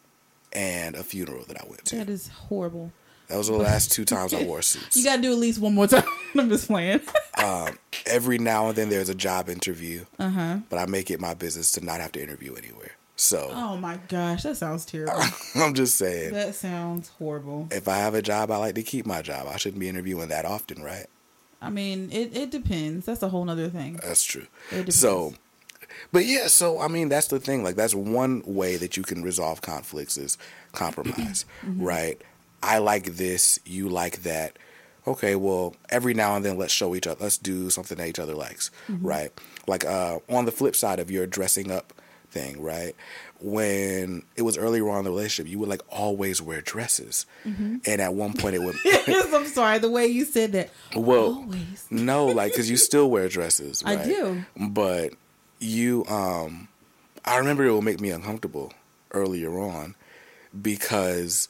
[0.54, 1.98] and a funeral that I went to.
[1.98, 2.92] That is horrible.
[3.28, 4.96] That was the last two times I wore suits.
[4.96, 6.04] You got to do at least one more time.
[6.38, 7.02] I'm just playing.
[8.06, 10.58] Every now and then there's a job interview, Uh huh.
[10.70, 12.92] but I make it my business to not have to interview anywhere.
[13.18, 15.20] So Oh my gosh, that sounds terrible.
[15.56, 17.68] I'm just saying, that sounds horrible.
[17.72, 19.48] if I have a job, I like to keep my job.
[19.48, 21.08] I shouldn't be interviewing that often, right?
[21.62, 23.08] I mean, it, it depends.
[23.08, 24.00] That's a whole nother thing.
[24.04, 24.46] That's true.
[24.72, 24.94] It.
[24.94, 25.34] So,
[26.12, 27.64] but yeah, so I mean, that's the thing.
[27.64, 30.38] Like, that's one way that you can resolve conflicts is
[30.74, 31.84] compromise, Mm-hmm.
[31.84, 32.22] right?
[32.64, 34.58] I like this, you like that.
[35.06, 37.24] Okay, well, every now and then, let's show each other.
[37.24, 39.06] Let's do something that each other likes, Mm-hmm.
[39.08, 39.32] right?
[39.68, 41.94] Like, uh, on the flip side of your dressing up
[42.30, 42.94] thing, right?
[43.40, 47.78] When it was earlier on in the relationship, you would like always wear dresses, Mm-hmm.
[47.86, 48.76] and at one point it would.
[49.34, 50.72] I'm sorry, the way you said that.
[50.96, 51.86] well, Always.
[51.90, 53.84] no, like because you still wear dresses.
[53.86, 54.44] I do.
[54.60, 55.14] But
[55.60, 56.68] you, um,
[57.24, 58.74] I remember it would make me uncomfortable
[59.14, 59.96] earlier on
[60.62, 61.48] because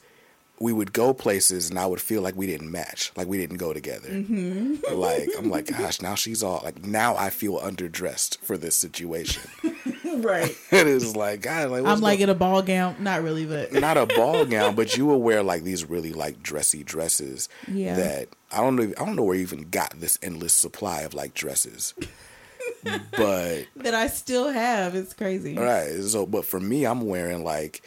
[0.60, 3.58] we would go places and I would feel like we didn't match, like we didn't
[3.58, 4.08] go together.
[4.08, 4.94] Mm-hmm.
[4.94, 9.42] Like I'm like, gosh, now she's all like, now I feel underdressed for this situation.
[10.16, 10.56] Right.
[10.72, 12.96] it is like, God, like what's I'm like go- in a ball gown.
[12.98, 16.42] Not really, but not a ball gown, but you will wear like these really like
[16.42, 17.48] dressy dresses.
[17.70, 17.94] Yeah.
[17.94, 18.84] That I don't know.
[18.98, 21.94] I don't know where you even got this endless supply of like dresses.
[22.82, 24.94] but that I still have.
[24.94, 25.56] It's crazy.
[25.56, 27.82] right, so but for me, I'm wearing like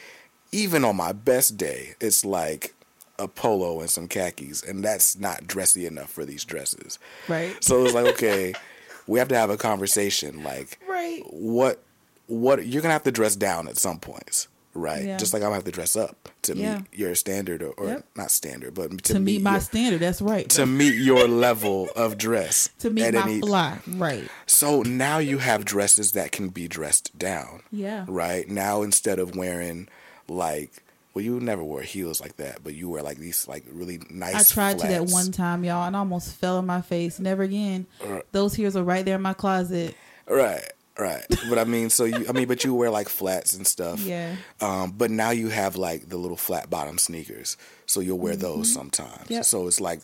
[0.52, 2.74] even on my best day, it's like
[3.20, 6.98] a polo and some khakis, and that's not dressy enough for these dresses.
[7.28, 7.56] Right.
[7.64, 8.54] So it's like, okay,
[9.08, 10.44] we have to have a conversation.
[10.44, 11.22] Like, Right.
[11.30, 11.84] what
[12.28, 15.04] what you're gonna have to dress down at some points, right?
[15.04, 15.18] Yeah.
[15.18, 16.78] Just like I'm gonna have to dress up to Yeah.
[16.78, 18.06] meet your standard or, or Yep.
[18.16, 20.00] not standard, but to, To, meet, my your, standard.
[20.00, 20.48] That's right.
[20.52, 22.70] to meet your level of dress.
[22.80, 23.80] to meet my any- fly.
[23.86, 24.30] Right.
[24.48, 27.64] So now you have dresses that can be dressed down.
[27.72, 28.06] Yeah.
[28.08, 29.90] Right now, instead of wearing
[30.32, 34.00] like, well, you never wore heels like that, but you wear like these like really
[34.10, 34.52] nice.
[34.52, 37.20] I tried to that one time, y'all, and I almost fell on my face.
[37.20, 37.86] Never again.
[38.06, 38.24] Right.
[38.32, 39.96] Those heels are right there in my closet.
[40.28, 40.64] Right.
[40.98, 41.26] Right.
[41.50, 44.02] But I mean, so you, I mean, but you wear like flats and stuff.
[44.02, 44.36] Yeah.
[44.60, 48.72] Um, but now you have like the little flat bottom sneakers, so you'll wear those
[48.72, 49.12] sometimes.
[49.12, 49.34] Mm-hmm.
[49.34, 49.46] Yep.
[49.46, 50.02] So it's like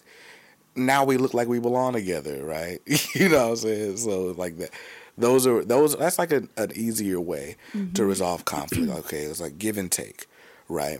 [0.75, 2.79] now we look like we belong together, right?
[3.13, 3.97] you know what I'm saying?
[3.97, 4.71] So it's like that.
[5.17, 5.95] Those are those.
[5.95, 8.09] That's like a, an easier way to Mm-hmm.
[8.09, 8.91] resolve conflict.
[9.05, 10.27] Okay, it's like give and take,
[10.69, 10.99] right?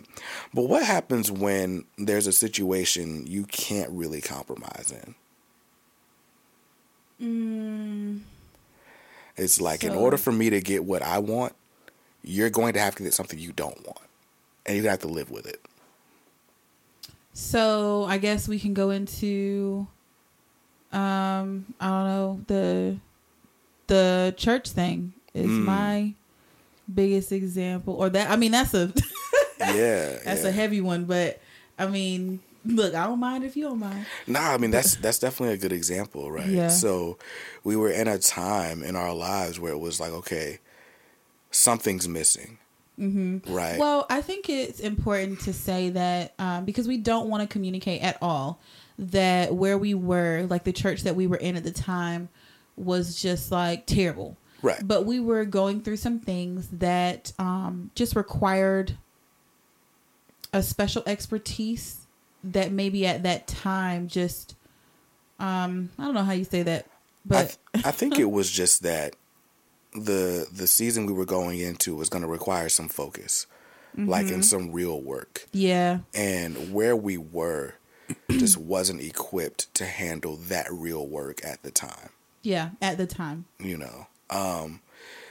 [0.54, 5.16] But what happens when there's a situation you can't really compromise in?
[7.22, 8.22] Mm,
[9.36, 11.54] It's like in order for me to get what I want,
[12.24, 14.02] you're going to have to get something you don't want,
[14.66, 15.62] and you're gonna have to live with it.
[17.34, 19.88] so I guess we can go into,
[20.92, 22.98] um, I don't know the,
[23.88, 25.66] the church thing is Mm.
[25.66, 26.14] my
[26.94, 28.92] biggest example, or that I mean that's a
[29.60, 30.50] Yeah, that's yeah.
[30.50, 31.42] a heavy one, but
[31.80, 34.06] I mean, look, I don't mind if you don't mind.
[34.26, 36.48] Nah, I mean that's that's definitely a good example, right?
[36.48, 36.70] Yeah.
[36.70, 37.18] So
[37.64, 40.60] we were in a time in our lives where it was like, okay,
[41.52, 42.58] something's missing,
[43.00, 43.54] mm-hmm.
[43.54, 43.80] right?
[43.80, 48.02] Well, I think it's important to say that um, because we don't want to communicate
[48.02, 48.60] at all
[49.00, 52.30] that where we were, like the church that we were in at the time,
[52.78, 54.38] was just like terrible.
[54.62, 54.80] Right.
[54.86, 58.98] But we were going through some things that um, just required
[60.54, 62.08] a special expertise
[62.44, 64.56] that maybe at that time just
[65.40, 66.90] um, I don't know how you say that, I,
[67.26, 69.16] but th- I think it was just that
[69.94, 73.46] the the season we were going into was going to require some focus,
[73.96, 74.36] like Mm-hmm.
[74.36, 75.48] in some real work.
[75.52, 77.76] yeah, and where we were
[78.32, 82.10] just wasn't equipped to handle that real work at the time
[82.44, 83.46] yeah, at the time.
[83.60, 84.82] you know um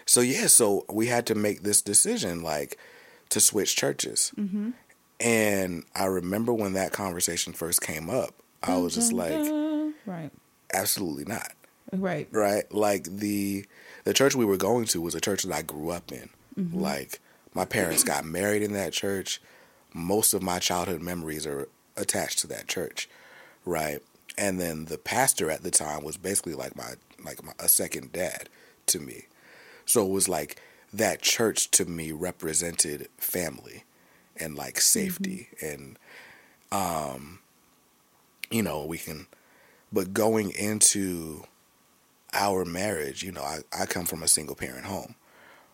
[0.06, 2.78] so yeah so we had to make this decision like
[3.28, 4.32] to switch churches.
[4.38, 4.70] Mm-hmm.
[5.20, 9.32] and i remember when that conversation first came up i was just like
[10.06, 10.30] right,
[10.72, 11.52] absolutely not.
[11.92, 12.64] Right, right?
[12.72, 13.64] Like the
[14.04, 16.28] the church we were going to was a church that i grew up in.
[16.72, 17.20] Like
[17.54, 19.40] my parents got married in that church.
[19.94, 23.08] Most of my childhood memories are attached to that church.
[23.64, 24.00] Right
[24.38, 26.94] and then the pastor at the time was basically like my
[27.24, 28.48] like my, a second dad
[28.86, 29.26] to me
[29.84, 30.60] so it was like
[30.92, 33.84] that church to me represented family
[34.36, 35.98] and like safety and
[36.72, 37.40] um
[38.50, 39.26] you know we can
[39.92, 41.44] but going into
[42.32, 45.14] our marriage, you know, I, I come from a single parent home,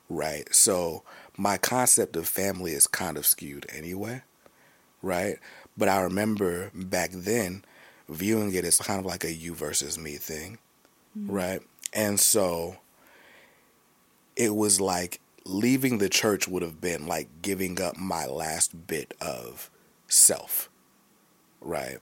[0.09, 0.53] right?
[0.55, 1.03] So
[1.37, 4.23] my concept of family is kind of skewed anyway.
[5.03, 5.39] right?
[5.77, 7.65] But I remember back then
[8.13, 10.59] viewing it as kind of like a you versus me thing,
[11.19, 11.31] mm-hmm.
[11.31, 11.63] right?
[11.93, 12.77] And so
[14.37, 19.15] it was like leaving the church would have been like giving up my last bit
[19.21, 19.71] of
[20.09, 20.71] self,
[21.61, 21.99] right?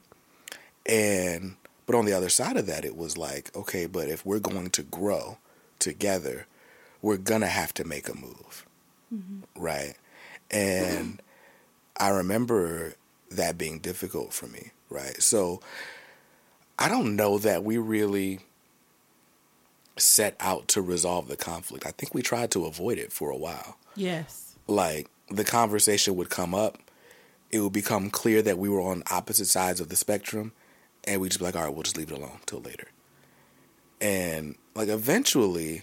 [0.87, 4.39] And but on the other side of that, it was like, okay, but if we're
[4.39, 5.39] going to grow
[5.79, 6.47] together,
[7.03, 8.67] we're gonna have to make a move,
[9.13, 9.41] mm-hmm.
[9.61, 9.95] right?
[10.51, 11.21] And
[11.97, 12.95] I remember
[13.31, 15.21] that being difficult for me, right?
[15.23, 15.61] So
[16.81, 18.41] I don't know that we really
[19.99, 21.87] set out to resolve the conflict.
[21.87, 23.77] I think we tried to avoid it for a while.
[23.95, 24.57] Yes.
[24.67, 26.79] Like the conversation would come up,
[27.51, 30.53] it would become clear that we were on opposite sides of the spectrum,
[31.05, 32.89] and we'd just be like, all right, we'll just leave it alone till later.
[34.01, 35.83] And like eventually,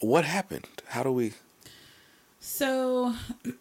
[0.00, 0.66] what happened?
[0.88, 1.34] How do we?
[2.40, 3.14] So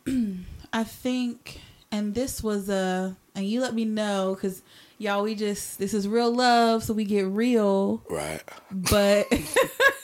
[0.73, 1.59] I think,
[1.91, 4.61] and this was a, and you let me know because
[5.01, 8.03] y'all, we just, this is real love, so we get real.
[8.09, 8.41] Right.
[8.71, 9.27] But,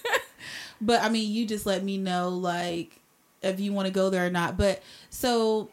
[0.81, 2.99] but I mean, you just let me know, like,
[3.41, 4.57] if you want to go there or not.
[4.57, 5.69] But so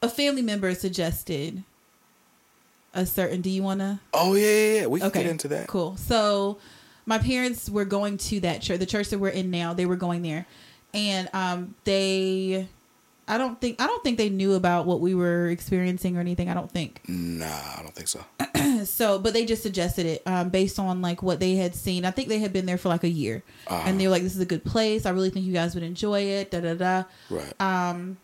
[0.00, 1.62] a family member suggested
[2.94, 4.00] a certain, do you want to?
[4.12, 4.86] Oh yeah, yeah, yeah.
[4.86, 5.66] We can get into that.
[5.68, 5.96] Cool.
[5.96, 6.58] So
[7.06, 9.74] my parents were going to that church, the church that we're in now.
[9.74, 10.46] They were going there,
[10.92, 12.68] and um, they,
[13.28, 16.48] I don't think, I don't think they knew about what we were experiencing or anything.
[16.48, 18.24] I don't think Nah, I don't think so.
[18.84, 19.18] so.
[19.20, 22.04] But they just suggested it um, based on like what they had seen.
[22.04, 23.82] I think they had been there for like a year, Uh-huh.
[23.86, 25.06] and they were like, "This is a good place.
[25.06, 27.04] I really think you guys would enjoy it." Da da da.
[27.30, 27.54] Right.
[27.60, 28.16] Um,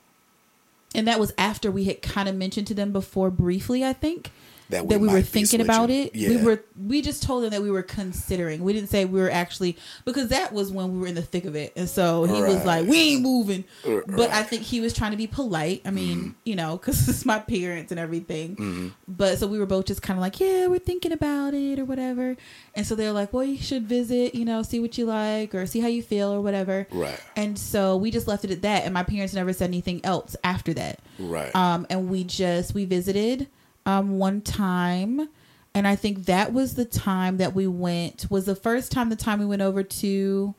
[0.94, 3.84] and that was after we had kind of mentioned to them before briefly.
[3.84, 4.30] I think
[4.70, 6.14] That we that we were thinking about it.
[6.14, 6.28] Yeah.
[6.28, 8.62] We were we just told them that we were considering.
[8.62, 11.46] We didn't say we were actually because that was when we were in the thick
[11.46, 11.72] of it.
[11.74, 15.12] And so he was like, "We ain't moving." R- But I think he was trying
[15.12, 15.82] to be polite.
[15.86, 18.56] I mean, you know, cuz it's my parents and everything.
[18.56, 18.88] Mm-hmm.
[19.08, 21.84] But so we were both just kind of like, "Yeah, we're thinking about it or
[21.86, 22.36] whatever."
[22.74, 25.64] And so they're like, "Well, you should visit, you know, see what you like or
[25.66, 27.18] see how you feel or whatever." Right.
[27.36, 30.36] And so we just left it at that and my parents never said anything else
[30.44, 31.00] after that.
[31.18, 31.54] Right.
[31.56, 33.48] Um, and we just we visited
[33.88, 35.28] um one time,
[35.74, 39.16] and I think that was the time that we went was the first time the
[39.16, 40.54] time we went over to,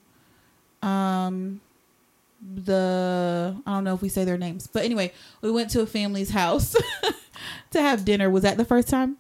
[0.82, 1.62] um,
[2.42, 5.86] the I don't know if we say their names, but anyway, we went to a
[5.86, 6.76] family's house
[7.72, 8.30] to have dinner.
[8.30, 9.18] Was that the first time?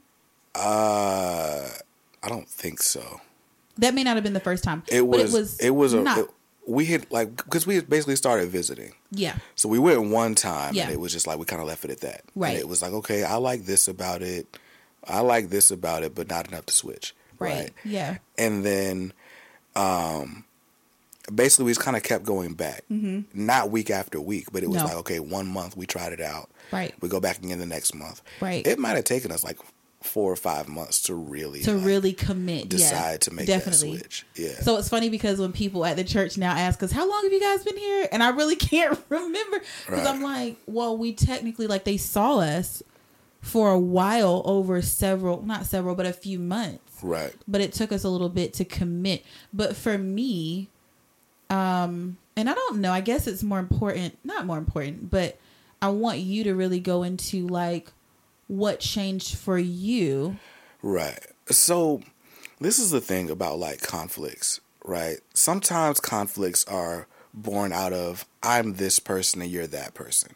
[0.55, 1.69] uh,
[2.23, 3.21] I don't think so.
[3.77, 4.83] That may not have been the first time.
[4.87, 5.33] It but was.
[5.33, 5.59] it was.
[5.59, 6.01] It was a.
[6.01, 6.17] not.
[6.17, 6.29] it-
[6.69, 8.93] we had like because we had basically started visiting.
[9.11, 9.37] yeah.
[9.55, 10.83] So we went one time, Yeah.
[10.83, 12.21] and it was just like we kind of left it at that.
[12.35, 12.51] Right.
[12.51, 14.57] And it was like, okay, I like this about it.
[15.07, 17.15] I like this about it, but not enough to switch.
[17.39, 17.71] Right.
[17.85, 18.17] Yeah.
[18.37, 19.13] And then,
[19.75, 20.43] um,
[21.33, 22.83] basically, we just kind of kept going back.
[22.91, 23.21] Mm-hmm.
[23.45, 24.85] Not week after week, but it was No.
[24.85, 26.49] like, okay, one month we tried it out.
[26.71, 26.93] Right.
[27.01, 28.21] We go back again the next month.
[28.41, 28.65] Right.
[28.67, 29.57] It might have taken us like
[30.01, 32.69] four or five months to really To like, really commit.
[32.69, 33.97] decide yeah, to make definitely.
[33.97, 34.25] that switch.
[34.35, 34.53] Yeah.
[34.61, 37.33] So it's funny because when people at the church now ask us, "How long have
[37.33, 40.07] you guys been here?" and I really can't remember because Right.
[40.07, 42.81] I'm like, "Well, we technically like they saw us
[43.41, 46.81] for a while over several, not several, but a few months.
[47.01, 47.33] right.
[47.47, 49.23] But it took us a little bit to commit.
[49.53, 50.67] But for me,
[51.49, 55.37] um, and I don't know, I guess it's more important, not more important, but
[55.81, 57.91] I want you to really go into like
[58.49, 60.37] what changed for you.
[60.81, 61.19] Right.
[61.49, 62.01] So
[62.59, 65.19] this is the thing about like conflicts, right?
[65.33, 70.31] Sometimes conflicts are born out of I'm this person and you're that person,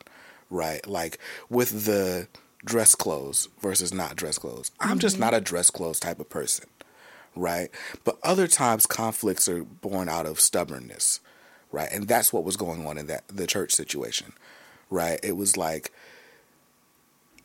[0.50, 0.86] right?
[0.88, 1.18] Like
[1.50, 2.28] with the
[2.64, 4.72] dress clothes versus not dress clothes.
[4.80, 5.26] I'm just mm-hmm.
[5.26, 6.66] not a dress clothes type of person,
[7.36, 7.70] right?
[8.04, 11.20] But other times conflicts are born out of stubbornness,
[11.72, 11.90] right?
[11.92, 14.34] And that's what was going on in that the church situation,
[14.92, 15.20] right?
[15.24, 15.92] It was like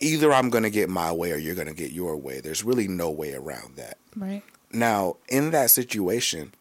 [0.00, 2.40] either I'm going to get my way or you're going to get your way.
[2.40, 3.98] There's really no way around that.
[4.16, 4.42] Right.
[4.72, 6.52] Now, in that situation,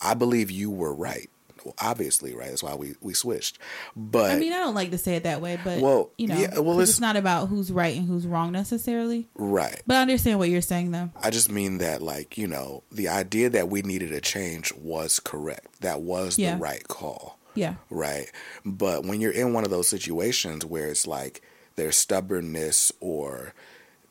[0.00, 1.28] I believe you were right.
[1.64, 2.48] Well, obviously, right?
[2.48, 3.58] That's why we, we switched.
[3.94, 6.38] But I mean, I don't like to say it that way, but Well, you know,
[6.38, 9.28] yeah, well, it's- it's not about who's right and who's wrong necessarily.
[9.34, 9.82] right.
[9.86, 11.10] But I understand what you're saying, though.
[11.22, 15.20] I just mean that, like, you know, the idea that we needed a change was
[15.20, 15.80] correct.
[15.82, 16.54] That was Yeah.
[16.54, 17.38] the right call.
[17.54, 18.30] Yeah, right?
[18.64, 21.42] But when you're in one of those situations where it's like
[21.76, 23.54] there's stubbornness or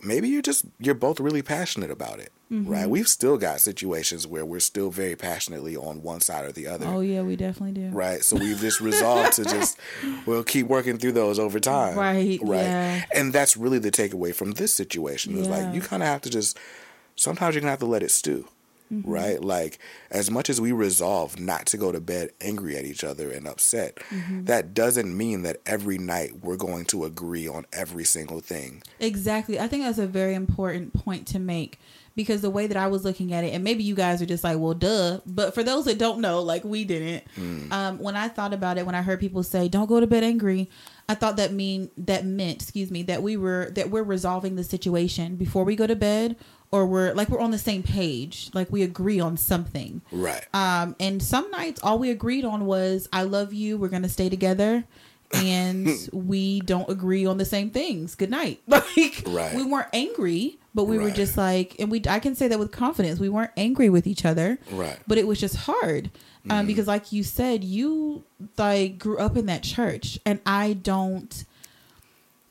[0.01, 2.71] maybe you're just you're both really passionate about it, Mm-hmm.
[2.71, 2.89] right?
[2.89, 6.87] We've still got situations where we're still very passionately on one side or the other.
[6.87, 7.89] Oh yeah, we definitely do.
[7.89, 9.77] Right, so we've just resolved to just
[10.25, 11.95] we'll keep working through those over time.
[11.95, 13.05] Right, right, yeah.
[13.13, 15.37] and that's really the takeaway from this situation.
[15.37, 15.57] Is Yeah.
[15.57, 16.57] like you kind of have to just
[17.15, 18.47] sometimes you're gonna have to let it stew.
[18.91, 19.09] Mm-hmm.
[19.09, 19.41] right?
[19.43, 19.79] Like,
[20.11, 23.47] as much as we resolve not to go to bed angry at each other and
[23.47, 24.45] upset, mm-hmm.
[24.45, 28.81] that doesn't mean that every night we're going to agree on every single thing.
[28.99, 29.59] Exactly.
[29.59, 31.79] I think that's a very important point to make
[32.19, 34.43] because the way that I was looking at it, and maybe you guys are just
[34.43, 35.21] like, well, duh.
[35.25, 37.71] But for those that don't know, like we didn't, mm.
[37.71, 40.25] um, when I thought about it, when I heard people say, don't go to bed
[40.25, 40.69] angry,
[41.07, 44.65] I thought that mean that meant, excuse me, that we were that we're resolving the
[44.65, 46.35] situation before we go to bed
[46.71, 50.95] or we're like we're on the same page like we agree on something right um
[50.99, 54.83] and some nights all we agreed on was i love you we're gonna stay together
[55.33, 59.55] and we don't agree on the same things good night like right.
[59.55, 61.05] we weren't angry but we right.
[61.05, 64.07] were just like and we i can say that with confidence we weren't angry with
[64.07, 66.09] each other right but it was just hard
[66.49, 66.67] um, mm.
[66.67, 68.23] because like you said you
[68.57, 71.45] like grew up in that church and i don't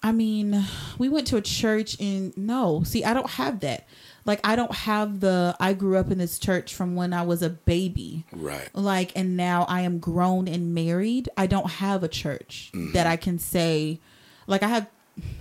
[0.03, 0.65] i mean
[0.99, 3.87] we went to a church in no see i don't have that
[4.29, 7.43] like I don't have the I grew up in this church from when I was
[7.43, 8.27] a baby.
[8.31, 8.69] Right.
[8.75, 11.31] Like and now I am grown and married.
[11.39, 12.93] I don't have a church mm-hmm.
[12.93, 14.01] that I can say
[14.47, 14.87] like I have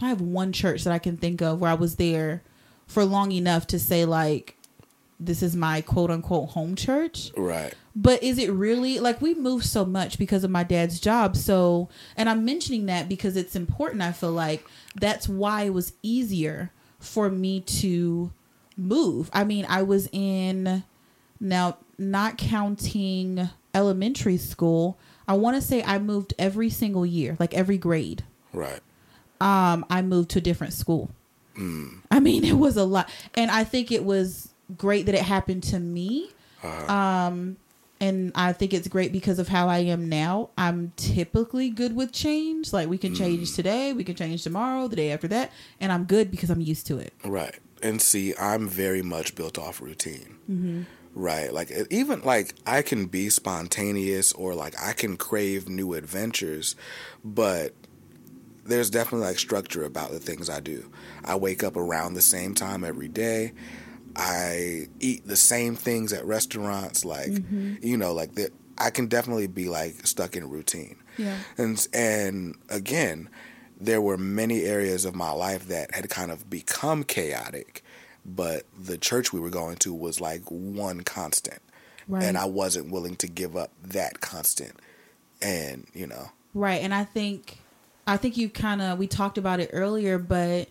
[0.01, 2.43] I have one church that I can think of where I was there
[2.87, 4.57] for long enough to say like
[5.19, 7.31] this is my quote unquote home church.
[7.35, 7.73] Right.
[7.95, 11.35] But is it really like we moved so much because of my dad's job?
[11.35, 14.01] So, and I'm mentioning that because it's important.
[14.01, 14.65] I feel like
[14.95, 18.31] that's why it was easier for me to
[18.75, 19.29] move.
[19.33, 20.83] I mean, I was in
[21.39, 24.97] now not counting elementary school.
[25.27, 28.23] I want to say I moved every single year, like every grade.
[28.53, 28.81] Right.
[29.41, 31.09] Um, I moved to a different school.
[31.55, 32.01] Mm.
[32.17, 35.63] I mean, it was a lot, and I think it was great that it happened
[35.63, 36.31] to me.
[36.63, 36.93] Uh-huh.
[36.93, 37.57] Um,
[37.99, 40.49] and I think it's great because of how I am now.
[40.57, 42.73] I'm typically good with change.
[42.73, 43.55] Like we can change mm.
[43.55, 46.85] today, we can change tomorrow, the day after that, and I'm good because I'm used
[46.87, 47.13] to it.
[47.23, 50.37] Right and see, I'm very much built off routine.
[50.49, 50.81] Mm-hmm.
[51.15, 51.51] Right.
[51.51, 56.75] Like, even like I can be spontaneous or like I can crave new adventures,
[57.23, 57.73] but
[58.65, 60.91] there's definitely like structure about the things I do.
[61.27, 63.53] I wake up around the same time every day.
[64.15, 67.05] I eat the same things at restaurants.
[67.05, 67.75] Like, mm-hmm.
[67.81, 68.51] you know, like that.
[68.79, 70.97] I can definitely be like stuck in routine.
[71.17, 71.37] Yeah.
[71.57, 73.29] And and again,
[73.79, 77.83] there were many areas of my life that had kind of become chaotic,
[78.25, 81.59] but the church we were going to was like one constant.
[82.07, 82.23] Right.
[82.23, 84.79] And I wasn't willing to give up that constant.
[85.41, 86.29] And, you know.
[86.53, 86.81] Right.
[86.81, 87.57] And I think
[88.05, 90.69] I think you kind of we talked about it earlier, but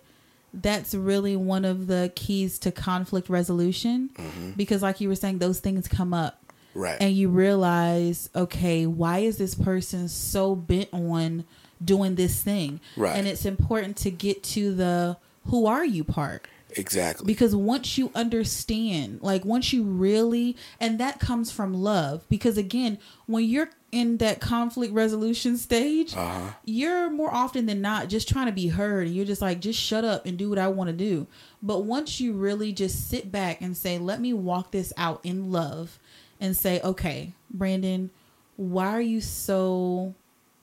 [0.55, 4.51] that's really one of the keys to conflict resolution mm-hmm.
[4.53, 6.43] because like you were saying those things come up.
[6.75, 6.99] Right.
[7.01, 11.45] And you realize, okay, why is this person so bent on
[11.85, 12.81] doing this thing.
[12.97, 13.17] Right.
[13.17, 15.17] And it's important to get to the
[15.47, 16.47] who are you part.
[16.77, 17.27] Exactly.
[17.27, 22.24] Because once you understand, like once you really, and that comes from love.
[22.29, 26.53] Because again, when you're in that conflict resolution stage, uh-huh.
[26.64, 29.07] you're more often than not just trying to be heard.
[29.07, 31.27] And you're just like, just shut up and do what I want to do.
[31.62, 35.51] But once you really just sit back and say, let me walk this out in
[35.51, 35.99] love
[36.41, 38.11] and say, okay, Brandon,
[38.57, 40.14] why are you so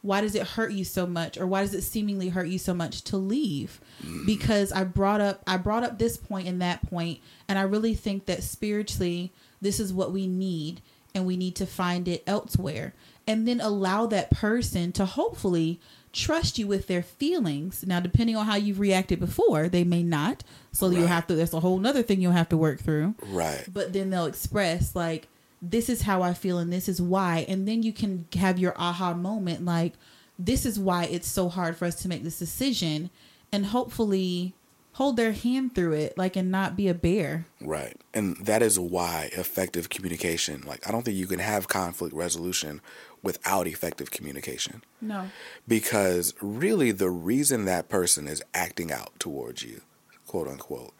[0.03, 1.37] why does it hurt you so much?
[1.37, 3.81] Or why does it seemingly hurt you so much to leave?
[4.25, 7.95] Because i brought up i brought up this point and that point and i really
[7.95, 9.31] think that spiritually
[9.61, 10.81] this is what we need
[11.15, 12.93] and we need to find it elsewhere.
[13.27, 15.79] And then allow that person to hopefully
[16.11, 17.83] trust you with their feelings.
[17.87, 20.43] Now depending on how you've reacted before they may not.
[20.71, 20.97] So right.
[20.97, 23.15] you'll have to there's a whole nother thing you'll have to work through.
[23.21, 23.65] Right.
[23.71, 25.27] But then they'll express like
[25.63, 27.45] this is how I feel and this is why.
[27.47, 29.93] And then you can have your aha moment like,
[30.37, 33.09] this is why it's so hard for us to make this decision
[33.51, 34.53] and hopefully
[34.93, 37.45] hold their hand through it like and not be a bear.
[37.61, 37.95] Right.
[38.13, 42.81] And that is why effective communication like i don't think you can have conflict resolution
[43.21, 44.83] without effective communication.
[44.99, 45.29] No.
[45.67, 49.81] Because really the reason that person is acting out towards you
[50.27, 50.93] quote unquote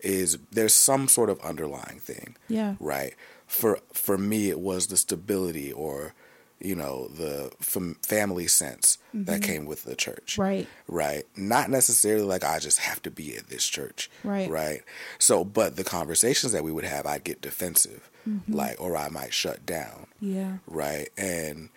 [0.00, 2.36] is there's some sort of underlying thing.
[2.48, 2.76] Yeah.
[2.78, 3.14] Right
[3.46, 6.14] for for me it was the stability or
[6.60, 9.24] you know the fam- family sense mm-hmm.
[9.24, 10.38] that came with the church.
[10.38, 10.66] Right.
[10.88, 11.24] Right.
[11.36, 14.10] Not necessarily like i just have to be at this church.
[14.24, 14.48] Right.
[14.48, 14.82] Right.
[15.18, 18.10] So but the conversations that we would have i'd get defensive.
[18.28, 18.54] Mm-hmm.
[18.54, 20.06] like or i might shut down.
[20.20, 20.56] Yeah.
[20.66, 21.10] Right.
[21.16, 21.68] And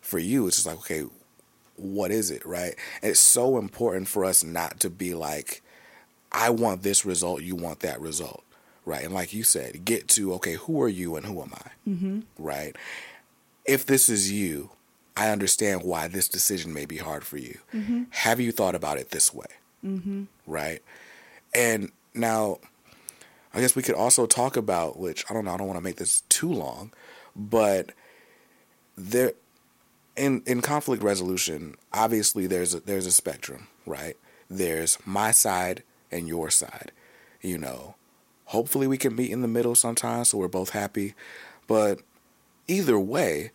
[0.00, 1.04] for you it's just like okay
[1.76, 2.44] what is it?
[2.46, 2.76] Right.
[3.02, 5.62] And it's so important for us not to be like
[6.32, 8.43] i want this result you want that result
[8.84, 9.04] right?
[9.04, 12.20] And like you said, get to okay, who are you and who am I, mm-hmm.
[12.38, 12.76] right?
[13.64, 14.70] If this is you,
[15.16, 17.58] I understand why this decision may be hard for you.
[17.72, 18.04] Mm-hmm.
[18.10, 19.46] Have you thought about it this way,
[19.84, 20.24] mm-hmm.
[20.46, 20.82] right?
[21.54, 22.58] And now,
[23.54, 25.84] I guess we could also talk about, which I don't know, I don't want to
[25.84, 26.92] make this too long,
[27.36, 27.92] but
[28.96, 29.32] there
[30.16, 34.16] in in conflict resolution, obviously there's a, there's a spectrum, right?
[34.50, 36.92] There's my side and your side.
[37.40, 37.94] You know,
[38.46, 41.14] hopefully we can meet in the middle sometimes so we're both happy,
[41.66, 42.00] but
[42.68, 43.50] either way,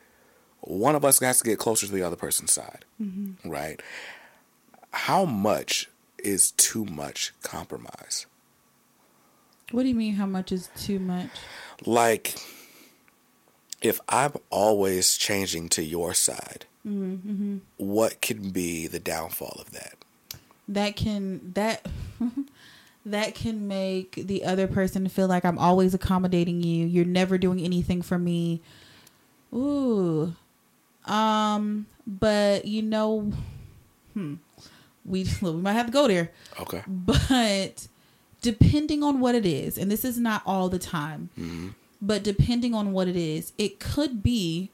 [0.62, 3.50] one of us has to get closer to the other person's side, mm-hmm.
[3.50, 3.82] right?
[4.92, 8.26] How much is too much compromise?
[9.72, 10.16] What do you mean?
[10.16, 11.30] How much is too much?
[11.86, 12.36] Like,
[13.82, 17.60] if I'm always changing to your side, mm-hmm.
[17.78, 19.94] what can be the downfall of that?
[20.68, 21.86] That can that
[23.12, 26.86] that can make the other person feel like I'm always accommodating you.
[26.86, 28.62] You're never doing anything for me.
[29.54, 30.34] Ooh.
[31.06, 33.32] Um, but you know,
[34.14, 34.36] hmm,
[35.06, 36.32] we we might have to go there.
[36.60, 36.84] Okay.
[36.88, 37.88] But
[38.42, 41.70] depending on what it is, and this is not all the time, mm-hmm.
[42.02, 44.70] but depending on what it is, it could be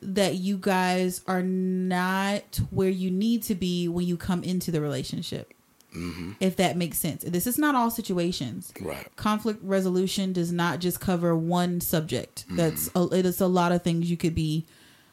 [0.00, 4.80] that you guys are not where you need to be when you come into the
[4.80, 5.54] relationship.
[5.94, 6.32] Mm-hmm.
[6.40, 7.22] If that makes sense.
[7.24, 8.72] This is not all situations.
[8.80, 9.06] Right.
[9.16, 12.44] Conflict resolution does not just cover one subject.
[12.46, 12.56] Mm-hmm.
[12.56, 14.66] That's a, it is a lot of things you could be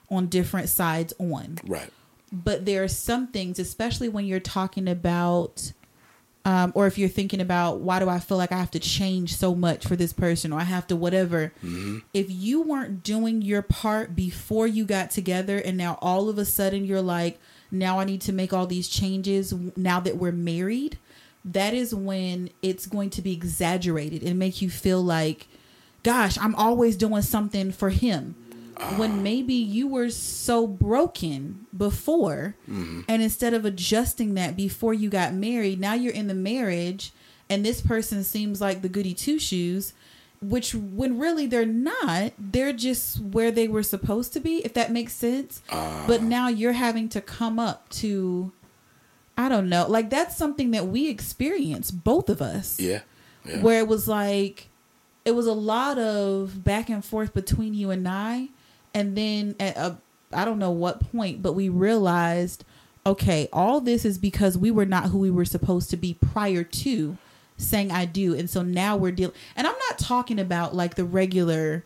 [0.09, 1.59] on different sides on.
[1.65, 1.91] Right.
[2.31, 5.73] But there are some things, especially when you're talking about
[6.43, 9.35] um, or if you're thinking about why do I feel like I have to change
[9.35, 11.99] so much for this person or I have to whatever, mm-hmm.
[12.13, 16.45] if you weren't doing your part before you got together and now all of a
[16.45, 17.39] sudden you're like,
[17.71, 20.97] now I need to make all these changes now that we're married,
[21.45, 25.47] that is when it's going to be exaggerated and make you feel like,
[26.03, 28.35] gosh, I'm always doing something for him
[28.95, 33.01] when maybe you were so broken before mm-hmm.
[33.07, 37.11] and instead of adjusting that before you got married now you're in the marriage
[37.49, 39.93] and this person seems like the goody two shoes
[40.41, 44.91] which when really they're not they're just where they were supposed to be if that
[44.91, 45.61] makes sense.
[45.69, 48.51] Uh, but now you're having to come up to
[49.37, 52.79] i don't know like that's something that we experienced both of us.
[52.79, 53.01] Yeah,
[53.45, 53.61] yeah.
[53.61, 54.67] where it was like
[55.25, 58.49] it was a lot of back and forth between you and i.
[58.93, 59.97] And then at a
[60.33, 62.63] I don't know what point, but we realized,
[63.05, 66.63] okay, all this is because we were not who we were supposed to be prior
[66.63, 67.17] to
[67.61, 68.35] saying I do.
[68.35, 71.85] And so now we're dealing and I'm not talking about like the regular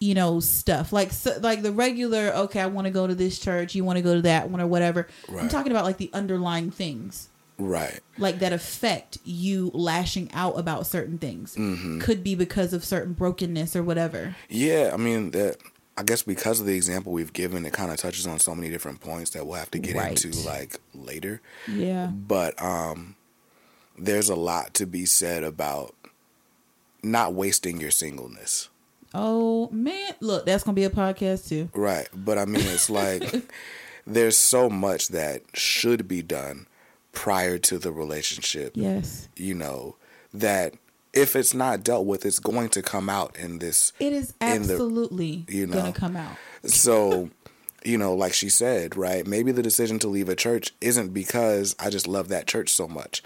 [0.00, 3.38] you know stuff like so, like the regular okay i want to go to this
[3.38, 5.42] church you want to go to that one or whatever right.
[5.42, 7.28] i'm talking about like the underlying things
[7.58, 12.00] right like that affect you lashing out about certain things mm-hmm.
[12.00, 15.56] could be because of certain brokenness or whatever yeah i mean that
[15.96, 18.68] I guess because of the example we've given, it kind of touches on so many
[18.68, 20.24] different points that we'll have to get right.
[20.24, 21.40] into like later.
[21.68, 22.06] Yeah.
[22.06, 23.14] But um,
[23.98, 25.94] there's a lot to be said about
[27.02, 28.68] not wasting your singleness.
[29.12, 31.68] Oh man, look, that's gonna be a podcast too.
[31.74, 33.22] Right, but I mean, it's like
[34.06, 36.66] there's so much that should be done
[37.12, 38.72] prior to the relationship.
[38.74, 39.28] Yes.
[39.36, 39.96] You know
[40.32, 40.74] that
[41.12, 43.92] if it's not dealt with, it's going to come out in this.
[44.00, 46.36] It is absolutely the, you know, to come out.
[46.64, 47.30] so,
[47.84, 49.26] you know, like she said, right?
[49.26, 52.88] Maybe the decision to leave a church isn't because I just love that church so
[52.88, 53.22] much.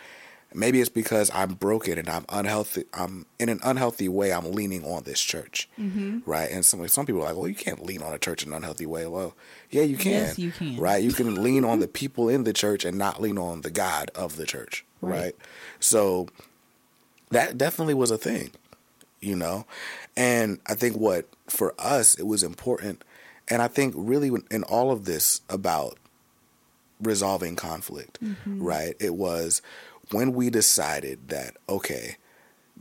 [0.55, 2.85] Maybe it's because I'm broken and I'm unhealthy.
[2.95, 4.33] I'm in an unhealthy way.
[4.33, 6.21] I'm leaning on this church, mm-hmm.
[6.25, 6.51] right?
[6.51, 8.57] And some some people are like, "Well, you can't lean on a church in an
[8.57, 9.35] unhealthy way." Well,
[9.71, 10.13] yeah, you can.
[10.13, 10.79] Yes, you can.
[10.79, 11.03] Right?
[11.03, 14.11] You can lean on the people in the church and not lean on the God
[14.15, 15.21] of the church, right?
[15.21, 15.37] right?
[15.81, 16.29] So
[17.31, 18.51] that definitely was a thing,
[19.21, 19.67] you know?
[20.17, 23.05] And I think what, for us, it was important.
[23.49, 25.99] And I think really in all of this about
[27.01, 28.63] resolving conflict, mm-hmm.
[28.63, 28.95] right?
[28.99, 29.63] It was
[30.13, 32.17] when we decided that, okay,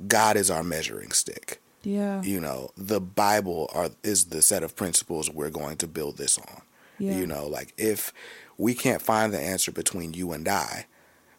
[0.08, 1.62] God is our measuring stick.
[1.84, 2.22] Yeah.
[2.22, 6.38] You know, the Bible are, is the set of principles we're going to build this
[6.38, 6.62] on.
[7.00, 7.18] Yeah.
[7.18, 8.14] You know, like if
[8.58, 10.88] we can't find the answer between you and I,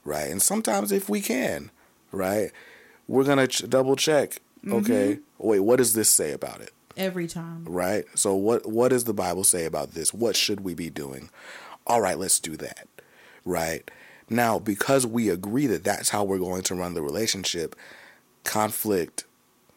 [0.05, 0.31] right?
[0.31, 1.71] And sometimes if we can,
[2.13, 2.53] right?
[3.09, 4.41] we're gonna ch- double check.
[4.65, 4.75] Mm-hmm.
[4.75, 6.73] Okay, wait, what does this say about it?
[6.97, 8.05] Every time, right?
[8.15, 10.15] So what what does the Bible say about this?
[10.15, 11.31] What should we be doing?
[11.87, 12.87] All right, let's do that.
[13.45, 13.91] Right
[14.31, 17.77] now, because we agree that that's how we're going to run the relationship,
[18.45, 19.25] conflict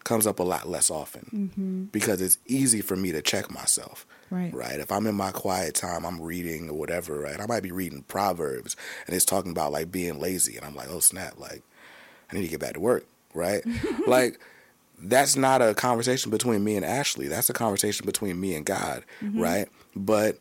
[0.04, 1.84] comes up a lot less often mm-hmm.
[1.86, 4.06] because it's easy for me to check myself.
[4.32, 4.54] Right.
[4.54, 4.80] Right.
[4.80, 7.40] If I'm in my quiet time, I'm reading or whatever, right?
[7.40, 8.76] I might be reading Proverbs
[9.06, 10.56] and it's talking about like being lazy.
[10.56, 11.38] And I'm like, oh, snap.
[11.38, 11.64] Like,
[12.32, 13.64] I need to get back to work right?
[14.08, 14.40] like
[15.00, 17.28] that's not a conversation between me and Ashley.
[17.28, 19.40] That's a conversation between me and God, mm-hmm.
[19.40, 19.70] right?
[19.96, 20.38] But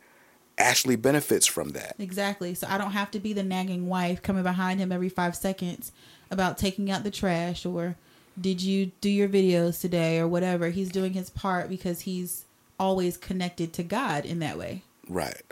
[0.61, 1.96] Ashley benefits from that.
[1.98, 2.54] Exactly.
[2.54, 5.90] So I don't have to be the nagging wife coming behind him every 5 seconds
[6.30, 7.96] about taking out the trash or
[8.40, 10.68] Did you do your videos today or whatever?
[10.68, 12.44] He's doing his part because he's
[12.78, 14.82] always connected to God in that way.
[15.08, 15.42] Right.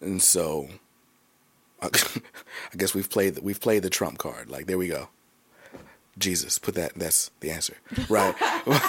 [0.00, 0.68] And so
[1.82, 1.90] I
[2.76, 4.50] guess we've played we've played the trump card.
[4.50, 5.08] Like there we go.
[6.18, 7.76] Jesus, put that that's the answer.
[8.08, 8.34] Right.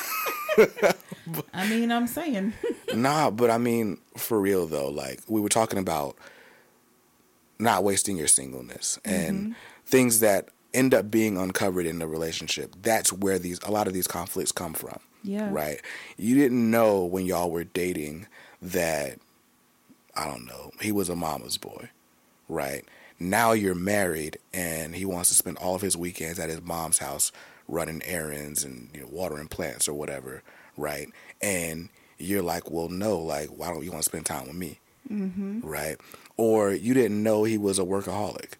[1.54, 2.54] I mean, I'm saying.
[2.94, 6.16] nah, but I mean for real though, like we were talking about
[7.60, 9.52] not wasting your singleness and mm-hmm.
[9.86, 12.76] things that end up being uncovered in the relationship.
[12.82, 15.00] That's where these a lot of these conflicts come from.
[15.24, 15.50] Yeah.
[15.52, 15.82] Right.
[16.18, 18.28] You didn't know when y'all were dating
[18.62, 19.20] that
[20.16, 21.90] I don't know, he was a mama's boy.
[22.48, 22.86] Right.
[23.20, 27.00] Now you're married and he wants to spend all of his weekends at his mom's
[27.00, 27.32] house
[27.68, 30.44] running errands and you know, watering plants or whatever,
[30.78, 31.10] right?
[31.42, 34.80] And you're like, well, no, like, why don't you want to spend time with me,
[35.12, 35.60] mm-hmm.
[35.62, 35.98] right?
[36.38, 38.54] Or you didn't know he was a workaholic,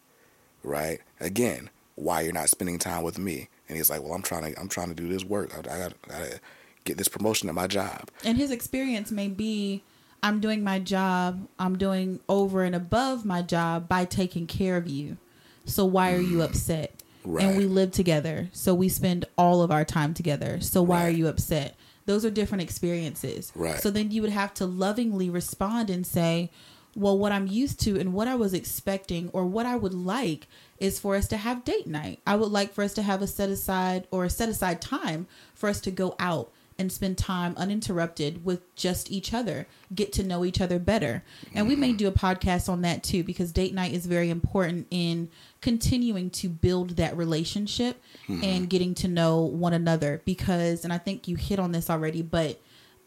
[0.64, 1.00] right?
[1.20, 3.50] Again, why you're not spending time with me?
[3.68, 5.54] And he's like, well, I'm trying to, I'm trying to do this work.
[5.56, 6.40] I, I got to
[6.84, 8.10] get this promotion at my job.
[8.24, 9.84] And his experience may be,
[10.24, 11.48] I'm doing my job.
[11.60, 15.18] I'm doing over and above my job by taking care of you.
[15.66, 17.04] So why are you upset?
[17.28, 17.46] Right.
[17.46, 18.48] And we live together.
[18.54, 20.62] So we spend all of our time together.
[20.62, 21.08] So why right.
[21.08, 21.76] are you upset?
[22.06, 23.52] Those are different experiences.
[23.54, 23.80] Right.
[23.80, 26.52] So then you would have to lovingly respond and say,
[26.96, 30.48] well, what I'm used to and what I was expecting or what I would like
[30.80, 32.22] is for us to have date night.
[32.26, 35.28] I would like for us to have a set aside or a set aside time
[35.54, 40.24] for us to go out and spend time uninterrupted with just each other, get to
[40.24, 41.24] know each other better.
[41.54, 44.88] And we may do a podcast on that too, because date night is very important
[44.92, 45.30] in
[45.62, 48.44] continuing to build that relationship mm-hmm.
[48.44, 50.22] and getting to know one another.
[50.26, 52.60] Because, and I think you hit on this already, but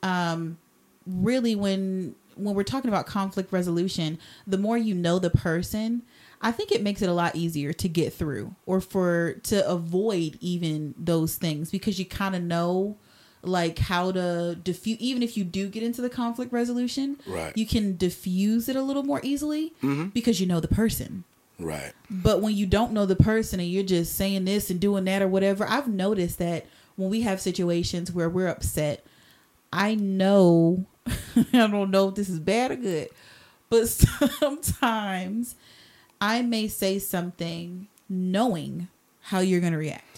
[0.02, 0.58] um,
[1.06, 6.02] really, when when we're talking about conflict resolution, the more you know the person,
[6.40, 10.38] I think it makes it a lot easier to get through or for to avoid
[10.40, 12.96] even those things because you kind of know
[13.42, 17.56] like how to diffuse even if you do get into the conflict resolution right.
[17.56, 20.06] you can diffuse it a little more easily mm-hmm.
[20.06, 21.24] because you know the person.
[21.58, 21.92] Right.
[22.10, 25.22] But when you don't know the person and you're just saying this and doing that
[25.22, 26.66] or whatever i've noticed that
[26.96, 29.04] when we have situations where we're upset
[29.72, 33.08] i know i don't know if this is bad or good
[33.68, 33.88] but
[34.40, 35.54] sometimes
[36.20, 38.88] i may say something knowing
[39.22, 40.09] how you're going to react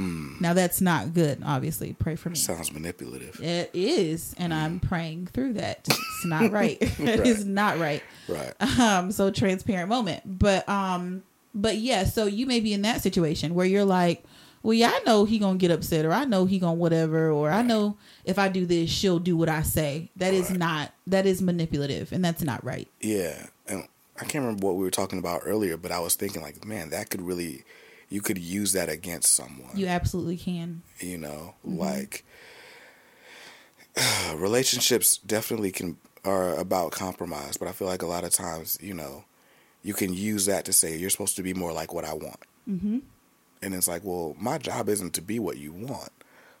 [0.00, 0.40] Mm.
[0.40, 1.42] Now that's not good.
[1.44, 2.36] Obviously, pray for me.
[2.36, 3.40] Sounds manipulative.
[3.40, 4.56] It is, and mm.
[4.56, 5.88] I'm praying through that.
[6.20, 6.78] It's not right.
[6.80, 6.98] right.
[7.00, 8.02] it is not right.
[8.28, 8.52] Right.
[8.78, 9.10] Um.
[9.10, 11.22] So transparent moment, but um.
[11.54, 14.22] But yeah, so you may be in that situation where you're like,
[14.62, 17.48] well, yeah, I know he gonna get upset, or I know he gonna whatever, or
[17.48, 17.58] right.
[17.58, 20.10] I know if I do this, she'll do what I say.
[20.16, 20.34] That right.
[20.34, 20.92] is not.
[21.06, 22.86] That is manipulative, and that's not right.
[23.00, 26.42] Yeah, and I can't remember what we were talking about earlier, but I was thinking
[26.42, 27.64] like, man, that could really
[28.10, 29.70] you could use that against someone.
[29.74, 30.82] You absolutely can.
[30.98, 31.78] You know, mm-hmm.
[31.78, 32.24] like
[34.34, 38.92] relationships definitely can are about compromise, but I feel like a lot of times, you
[38.92, 39.24] know,
[39.82, 42.40] you can use that to say you're supposed to be more like what I want.
[42.68, 42.98] Mm-hmm.
[43.62, 46.10] And it's like, well, my job isn't to be what you want.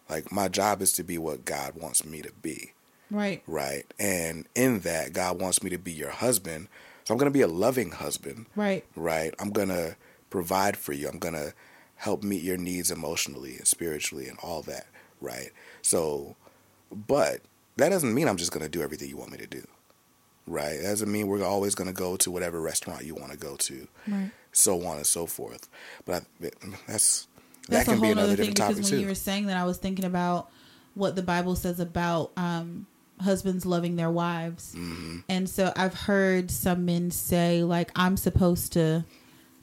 [0.08, 2.72] Like my job is to be what God wants me to be.
[3.10, 3.42] Right.
[3.46, 3.84] Right.
[3.98, 6.68] And in that, God wants me to be your husband.
[7.04, 8.46] So I'm going to be a loving husband.
[8.56, 8.84] Right.
[8.96, 9.34] Right.
[9.38, 9.96] I'm going to
[10.30, 11.08] provide for you.
[11.08, 11.52] I'm going to
[11.96, 14.86] help meet your needs emotionally and spiritually and all that,
[15.20, 15.50] right?
[15.82, 16.36] So,
[16.90, 17.42] but
[17.76, 19.66] that doesn't mean I'm just going to do everything you want me to do,
[20.46, 20.76] right?
[20.76, 23.56] That doesn't mean we're always going to go to whatever restaurant you want to go
[23.56, 24.30] to, right.
[24.52, 25.68] so on and so forth.
[26.06, 26.50] But I,
[26.86, 27.28] that's
[27.68, 29.02] that can be another different topic because when too.
[29.02, 30.50] you were saying that, I was thinking about
[30.94, 32.86] what the Bible says about um,
[33.20, 35.18] husbands loving their wives, mm-hmm.
[35.28, 39.04] and so I've heard some men say like, "I'm supposed to."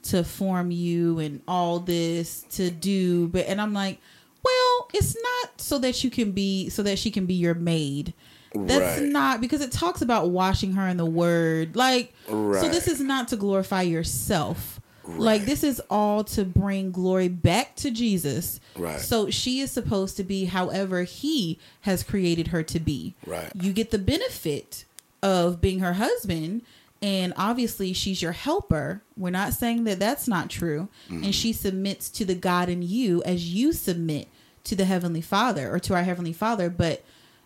[0.09, 3.99] To form you and all this to do but and i'm like
[4.43, 8.13] well it's not so that you can be so that she can be your maid.
[8.53, 9.09] That's right.
[9.09, 11.75] not because it talks about washing her in the word.
[11.75, 12.61] Like right.
[12.61, 14.79] so this is not to glorify yourself.
[15.03, 15.19] Right.
[15.19, 18.59] like this is all to bring glory back to jesus.
[18.75, 18.99] Right.
[18.99, 23.15] So she is supposed to be however he has created her to be.
[23.25, 23.49] Right.
[23.55, 24.83] You get the benefit
[25.23, 26.61] of being her husband
[27.01, 29.01] and obviously she's your helper.
[29.15, 30.89] We're not saying that that's not true.
[31.09, 31.25] Mm-hmm.
[31.25, 34.27] And she submits to the God in you as you submit
[34.63, 36.69] to the Heavenly Father or to our Heavenly Father.
[36.69, 37.03] But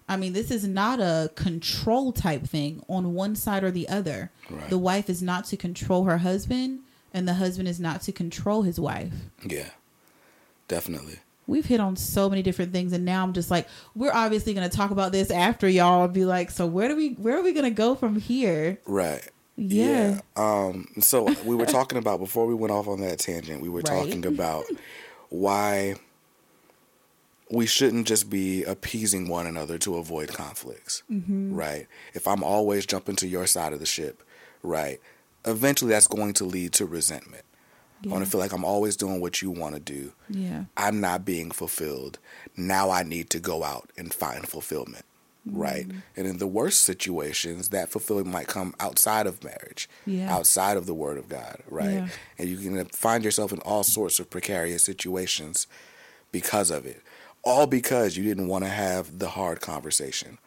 [0.08, 4.32] I mean, this is not a control type thing on one side or the other.
[4.49, 4.70] Right.
[4.70, 6.82] The wife is not to control her husband,
[7.14, 9.14] and the husband is not to control his wife.
[9.41, 9.70] Yeah,
[10.68, 11.20] definitely.
[11.47, 14.70] We've hit on so many different things, and now I'm just like, we're obviously going
[14.70, 17.41] to talk about this after y'all and be like, so where do we, where are
[17.41, 18.80] we going to go from here?
[18.86, 19.28] Right.
[19.62, 20.20] Yeah.
[20.20, 20.20] yeah.
[20.36, 23.62] Um, so we were talking about before we went off on that tangent.
[23.62, 23.86] We were right.
[23.86, 24.66] talking about
[25.30, 25.95] why
[27.49, 31.86] we shouldn't just be appeasing one another to avoid conflicts, right?
[32.14, 34.24] If I'm always jumping to your side of the ship,
[34.64, 34.99] right,
[35.45, 37.43] eventually that's going to lead to resentment.
[38.03, 38.26] I want Yeah.
[38.26, 40.14] to feel like I'm always doing what you want to do.
[40.30, 40.64] Yeah.
[40.76, 42.18] I'm not being fulfilled.
[42.57, 45.05] Now I need to go out and find fulfillment,
[45.46, 45.88] right?
[45.88, 45.98] Mm-hmm.
[46.18, 50.34] And in the worst situations, that fulfillment might come outside of marriage, Yeah.
[50.34, 51.92] outside of the Word of God, right?
[51.92, 52.08] Yeah.
[52.38, 55.68] And you can find yourself in all sorts of precarious situations
[56.32, 57.02] because of it.
[57.44, 60.38] All because you didn't want to have the hard conversation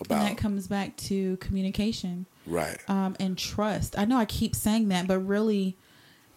[0.00, 0.26] about.
[0.26, 2.26] And that comes back to communication.
[2.46, 2.78] right?
[2.88, 3.98] um, and trust.
[3.98, 5.76] I know I keep saying that, but really,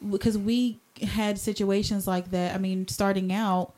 [0.09, 2.55] because we had situations like that.
[2.55, 3.73] I mean, starting out,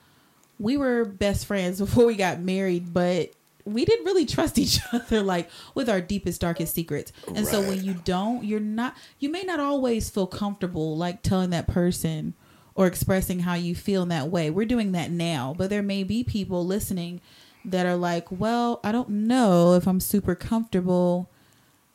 [0.60, 3.32] we were best friends before we got married, but
[3.74, 7.84] we didn't really trust each other like with our deepest darkest secrets and so when
[7.84, 12.34] you don't you're not you may not always feel comfortable like telling that person
[12.76, 16.04] or expressing how you feel in that way we're doing that now but there may
[16.04, 17.20] be people listening
[17.66, 21.30] that are like well i don't know if i'm super comfortable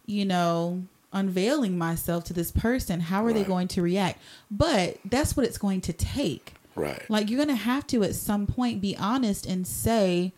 [0.07, 4.21] you know, unveiling myself to this person, how are they going to react?
[4.51, 6.55] But that's what it's going to take.
[6.75, 7.03] Right.
[7.11, 10.33] Like, you're going to have to at some point be honest and say,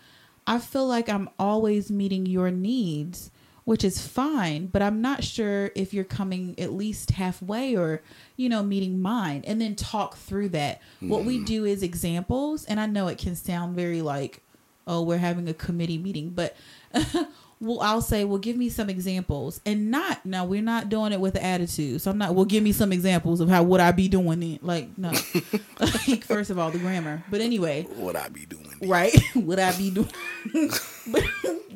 [0.47, 3.31] I feel like I'm always meeting your needs,
[3.65, 8.03] which is fine, but I'm not sure if you're coming at least halfway or,
[8.37, 9.43] you know, meeting mine.
[9.47, 10.81] And then talk through that.
[11.01, 11.47] What we mm.
[11.47, 12.65] do is examples.
[12.67, 14.43] And I know it can sound very like,
[14.87, 16.57] oh, we're having a committee meeting, but
[17.65, 21.21] well, I'll say, well, give me some examples, and not now we're not doing it
[21.21, 22.01] with attitude.
[22.01, 22.35] So I'm not.
[22.35, 24.63] Well, give me some examples of how would I be doing it?
[24.63, 25.11] Like no,
[25.81, 27.23] like first of all, the grammar.
[27.31, 28.65] But anyway, would I be doing?
[28.83, 29.15] right?
[29.35, 30.11] would I be doing?
[31.09, 31.25] but,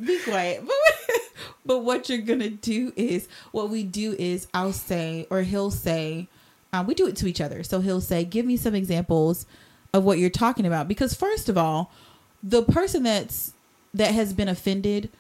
[0.04, 0.64] be quiet.
[0.66, 1.20] But,
[1.64, 6.28] but what you're gonna do is what we do is I'll say or he'll say,
[6.72, 7.62] um, we do it to each other.
[7.62, 9.46] So he'll say, give me some examples
[9.92, 10.88] of what you're talking about.
[10.88, 11.90] Because first of all,
[12.42, 13.52] the person that's
[13.94, 15.10] that has been offended,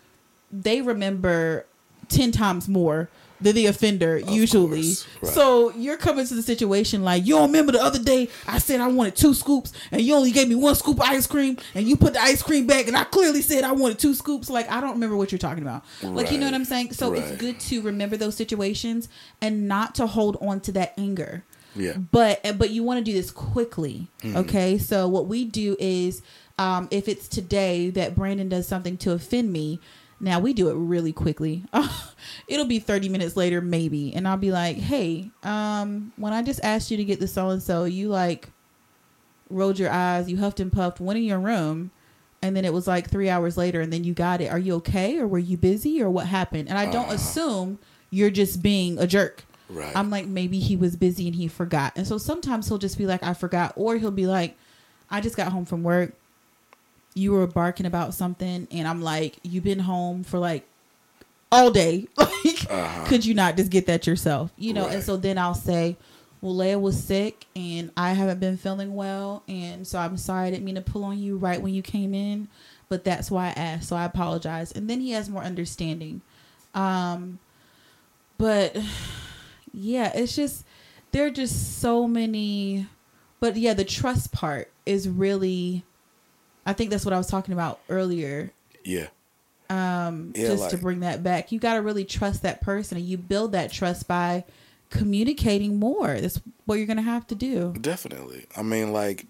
[0.50, 1.66] they remember
[2.08, 3.08] ten times more
[3.40, 4.80] than the offender usually.
[5.22, 5.32] right.
[5.32, 8.80] So you're coming to the situation like you don't remember the other day I said
[8.80, 11.88] I wanted two scoops and you only gave me one scoop of ice cream and
[11.88, 14.50] you put the ice cream back and I clearly said I wanted two scoops.
[14.50, 15.84] Like I don't remember what you're talking about.
[16.02, 16.94] Like you know what I'm saying?
[16.94, 19.08] So it's good to remember those situations
[19.40, 21.44] and not to hold on to that anger
[21.76, 21.92] Yeah.
[21.92, 26.22] but but you want to do this quickly okay so what we do is
[26.58, 29.78] um if it's today that brandon does something to offend me
[30.20, 31.64] now we do it really quickly
[32.48, 36.60] it'll be 30 minutes later maybe and i'll be like hey um when i just
[36.62, 38.48] asked you to get the so and so you like
[39.50, 41.90] rolled your eyes you huffed and puffed went in your room
[42.42, 44.74] and then it was like three hours later and then you got it are you
[44.74, 47.78] okay or were you busy or what happened and i don't assume
[48.10, 49.94] you're just being a jerk Right.
[49.94, 51.92] I'm like, maybe he was busy and he forgot.
[51.94, 53.74] And so sometimes he'll just be like, I forgot.
[53.76, 54.56] Or he'll be like,
[55.10, 56.14] I just got home from work.
[57.18, 58.68] You were barking about something.
[58.70, 60.66] And I'm like, you've been home for like
[61.50, 62.06] all day.
[62.16, 63.04] Like, Uh-huh.
[63.06, 64.52] could you not just get that yourself?
[64.56, 64.86] You know?
[64.86, 65.96] And so then I'll say,
[66.40, 69.42] well, Leia was sick and I haven't been feeling well.
[69.48, 72.14] And so I'm sorry I didn't mean to pull on you right when you came
[72.14, 72.48] in.
[72.88, 73.88] But that's why I asked.
[73.88, 74.70] So I apologize.
[74.72, 76.20] And then he has more understanding.
[76.74, 77.38] Um,
[78.38, 78.76] but
[79.72, 80.64] yeah, it's just
[81.12, 82.86] there are just so many
[83.40, 85.84] but yeah, the trust part is really
[86.68, 88.50] I think that's what I was talking about earlier.
[88.84, 89.06] yeah.
[89.70, 91.52] Um Yeah, just to bring that back.
[91.52, 94.44] You got to really trust that person and you build that trust by
[94.90, 96.18] communicating more.
[96.20, 97.74] That's what you're to have to do.
[97.80, 98.46] Definitely.
[98.56, 99.26] I mean, like,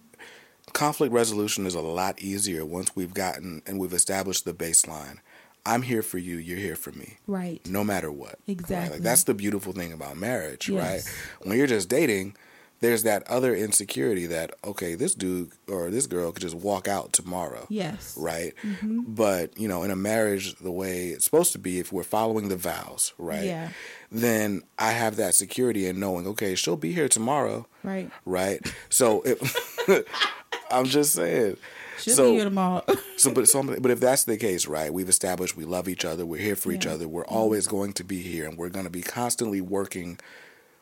[0.73, 5.19] conflict resolution is a lot easier once we've gotten and we've established the baseline.
[5.67, 7.61] I'm here for you, you're here for me, Right.
[7.69, 8.29] no matter what.
[8.31, 8.39] right?
[8.47, 8.95] Exactly.
[8.99, 11.07] Like, that's the beautiful thing about marriage, Yes.
[11.07, 11.47] right?
[11.49, 12.37] When you're just dating,
[12.81, 17.13] there's that other insecurity that, okay, this dude or this girl could just walk out
[17.13, 17.67] tomorrow.
[17.69, 18.17] Yes.
[18.17, 18.55] Right.
[18.63, 19.01] Mm-hmm.
[19.09, 22.49] But, you know, in a marriage, the way it's supposed to be, if we're following
[22.49, 23.45] the vows, right?
[23.45, 23.71] Yeah.
[24.13, 28.11] Then I have that security in knowing, okay, she'll be here tomorrow Right.
[28.25, 28.75] right?
[28.89, 29.57] So if
[30.71, 31.57] I'm just saying.
[31.99, 32.85] Should so, be here tomorrow.
[33.17, 34.93] so but so but if that's the case, right?
[34.93, 37.35] We've established we love each other, we're here for each other, we're mm-hmm.
[37.35, 40.21] always going to be here and we're going to be constantly working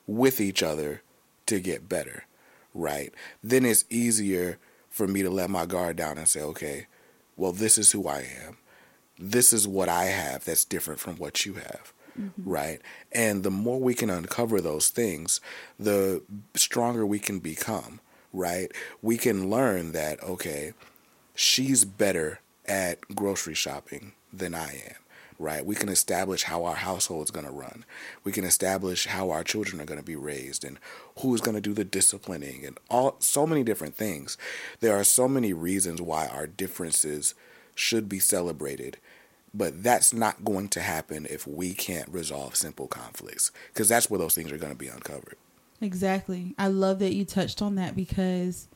[0.07, 1.03] with each other
[1.47, 2.25] to get better,
[2.75, 3.13] right?
[3.43, 4.59] Then it's easier
[4.91, 6.87] for me to let my guard down and say, okay,
[7.37, 8.57] well, this is who I am.
[9.19, 11.93] This is what I have that's different from what you have.
[12.19, 12.49] Mm-hmm.
[12.49, 12.81] Right.
[13.13, 15.41] And the more we can uncover those things,
[15.79, 16.23] the
[16.55, 18.01] stronger we can become.
[18.33, 18.73] Right.
[19.03, 20.73] We can learn that, okay,
[21.35, 24.97] she's better at grocery shopping than I am.
[25.39, 25.65] Right?
[25.65, 27.85] We can establish how our household is going to run.
[28.25, 30.79] We can establish how our children are going to be raised and
[31.19, 34.37] who's going to do the disciplining and all so many different things.
[34.81, 37.35] There are so many reasons why our differences
[37.75, 38.99] should be celebrated.
[39.55, 44.19] But that's not going to happen if we can't resolve simple conflicts because that's where
[44.19, 45.37] those things are going to be uncovered.
[45.81, 46.55] Exactly.
[46.59, 48.69] I love that you touched on that because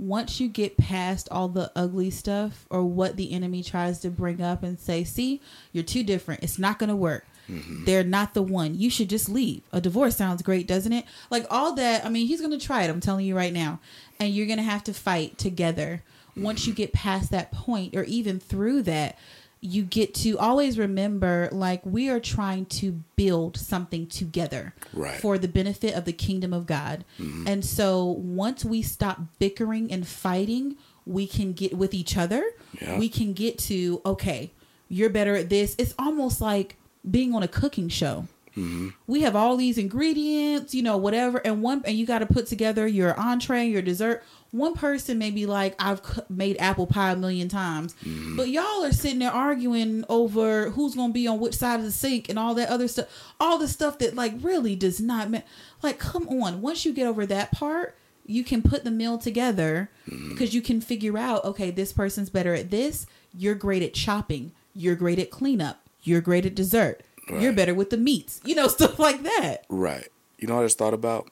[0.00, 4.40] once you get past all the ugly stuff or what the enemy tries to bring
[4.40, 5.40] up and say, see,
[5.72, 6.42] you're too different.
[6.42, 7.26] It's not going to work.
[7.50, 7.84] Mm-hmm.
[7.84, 8.74] They're not the one.
[8.74, 9.62] You should just leave.
[9.72, 11.04] A divorce sounds great, doesn't it?
[11.30, 12.04] Like all that.
[12.04, 12.90] I mean, he's going to try it.
[12.90, 13.80] I'm telling you right now.
[14.18, 16.02] And you're going to have to fight together.
[16.36, 19.18] Once you get past that point or even through that,
[19.60, 25.20] you get to always remember like we are trying to build something together right.
[25.20, 27.04] for the benefit of the kingdom of God.
[27.18, 27.46] Mm-hmm.
[27.46, 32.42] And so once we stop bickering and fighting, we can get with each other.
[32.80, 32.98] Yeah.
[32.98, 34.50] We can get to okay,
[34.88, 35.74] you're better at this.
[35.78, 36.76] It's almost like
[37.08, 38.26] being on a cooking show.
[38.56, 38.88] Mm-hmm.
[39.06, 42.46] We have all these ingredients, you know, whatever, and one and you got to put
[42.46, 44.22] together your entree, your dessert
[44.52, 48.36] one person may be like, I've made apple pie a million times, mm.
[48.36, 51.84] but y'all are sitting there arguing over who's going to be on which side of
[51.84, 53.06] the sink and all that other stuff,
[53.38, 55.42] all the stuff that like really does not ma-
[55.82, 55.98] like.
[55.98, 57.96] Come on, once you get over that part,
[58.26, 60.30] you can put the meal together mm.
[60.30, 63.06] because you can figure out, okay, this person's better at this.
[63.32, 64.52] You're great at chopping.
[64.74, 65.80] You're great at cleanup.
[66.02, 67.02] You're great at dessert.
[67.30, 67.42] Right.
[67.42, 68.40] You're better with the meats.
[68.44, 69.64] You know, stuff like that.
[69.68, 70.08] Right.
[70.38, 71.28] You know what I just thought about?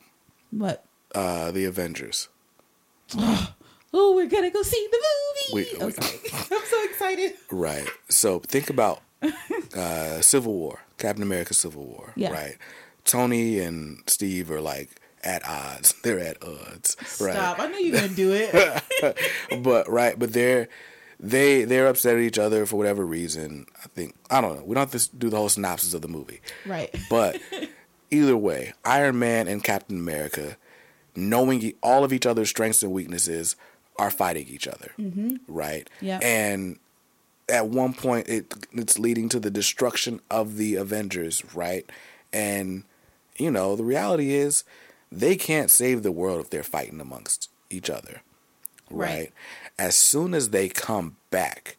[0.50, 0.84] What?
[1.14, 2.28] Uh, the Avengers.
[3.18, 4.98] oh, we're gonna go see the
[5.54, 5.68] movie.
[5.72, 5.88] We, I'm,
[6.52, 7.32] I'm so excited.
[7.50, 7.88] Right.
[8.08, 9.02] So think about
[9.76, 12.12] uh, Civil War, Captain America: Civil War.
[12.16, 12.32] Yeah.
[12.32, 12.58] Right.
[13.04, 15.94] Tony and Steve are like at odds.
[16.02, 16.96] They're at odds.
[17.18, 17.32] Right?
[17.32, 17.58] Stop!
[17.58, 18.82] I knew you were gonna do it.
[19.62, 20.68] but right, but they're
[21.20, 23.66] they they're upset at each other for whatever reason.
[23.84, 24.64] I think I don't know.
[24.64, 26.40] We don't have to do the whole synopsis of the movie.
[26.66, 26.94] Right.
[27.10, 27.40] But
[28.10, 30.56] either way, Iron Man and Captain America
[31.18, 33.56] knowing all of each other's strengths and weaknesses,
[33.98, 35.36] are fighting each other, mm-hmm.
[35.48, 35.90] right?
[36.00, 36.20] Yeah.
[36.22, 36.78] And
[37.48, 41.88] at one point, it it's leading to the destruction of the Avengers, right?
[42.32, 42.84] And
[43.36, 44.64] you know, the reality is
[45.10, 48.22] they can't save the world if they're fighting amongst each other,
[48.90, 49.08] right?
[49.08, 49.32] right?
[49.78, 51.76] As soon as they come back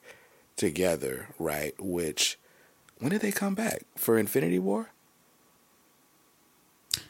[0.55, 1.73] together, right?
[1.79, 2.37] Which
[2.99, 4.91] when did they come back for Infinity War?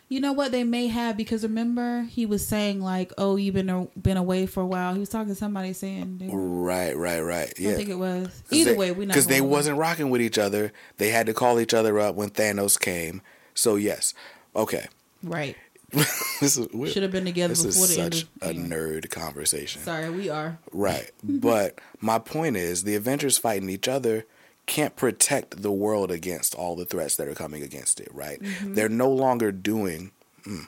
[0.08, 3.88] You know what they may have because remember he was saying like, "Oh, you've been
[4.02, 7.72] been away for a while." He was talking to somebody saying, "Right, right, right." Yeah,
[7.72, 8.44] I think it was.
[8.50, 10.74] Either they, way, we because they wasn't rocking with each other.
[10.98, 13.22] They had to call each other up when Thanos came.
[13.54, 14.16] So yes,
[14.56, 14.88] okay,
[15.22, 15.56] right.
[16.42, 19.82] should have been together this before is the such end of, a nerd conversation.
[19.82, 24.26] Sorry, we are right, but my point is the Avengers fighting each other
[24.66, 28.40] can't protect the world against all the threats that are coming against it, right?
[28.40, 28.76] Mm-hmm.
[28.76, 30.12] They're no longer doing
[30.46, 30.68] mm,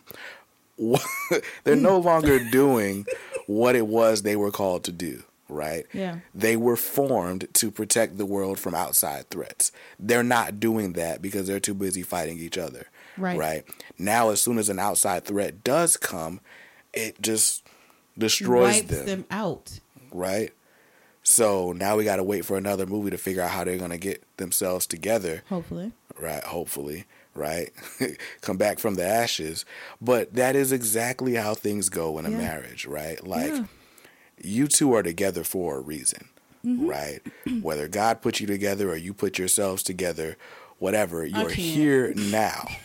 [1.64, 3.06] they're no longer doing
[3.48, 5.86] what it was they were called to do, right?
[5.94, 6.20] Yeah.
[6.34, 9.72] They were formed to protect the world from outside threats.
[10.00, 12.88] They're not doing that because they're too busy fighting each other.
[13.22, 13.38] Right.
[13.38, 13.64] Right.
[13.98, 16.42] Now as soon as an outside threat does come,
[16.94, 17.66] it just
[18.18, 19.06] destroys Wipes them.
[19.06, 19.80] them out.
[20.12, 20.52] Right?
[21.24, 23.92] So now we got to wait for another movie to figure out how they're going
[23.92, 25.44] to get themselves together.
[25.50, 25.92] Hopefully.
[26.20, 27.06] Right, hopefully,
[27.36, 27.72] right?
[28.42, 29.66] Come back from the ashes.
[30.02, 32.38] But that is exactly how things go in a yeah.
[32.38, 33.26] marriage, right?
[33.26, 33.66] Like yeah.
[34.42, 36.28] you two are together for a reason,
[36.66, 36.88] mm-hmm.
[36.88, 37.22] right?
[37.62, 40.38] Whether God put you together or you put yourselves together,
[40.80, 42.68] whatever, you're here now.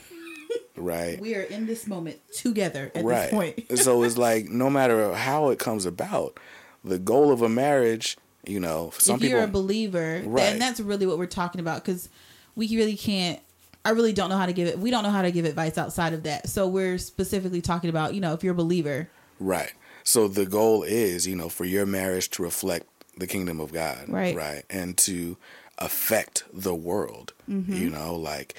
[0.77, 1.21] right?
[1.21, 3.23] We are in this moment together at right.
[3.23, 3.79] this point.
[3.79, 6.39] so it's like no matter how it comes about,
[6.85, 8.17] the goal of a marriage
[8.47, 10.45] you know, some if people, you're a believer, right.
[10.45, 12.09] and that's really what we're talking about because
[12.55, 13.41] we really can't.
[13.85, 14.79] I really don't know how to give it.
[14.79, 16.49] We don't know how to give advice outside of that.
[16.49, 19.11] So we're specifically talking about, you know, if you're a believer,
[19.41, 19.73] right.
[20.05, 24.09] So the goal is, you know, for your marriage to reflect the kingdom of God,
[24.09, 25.37] right, right, and to
[25.79, 27.33] affect the world.
[27.51, 27.73] Mm-hmm.
[27.73, 28.55] You know, like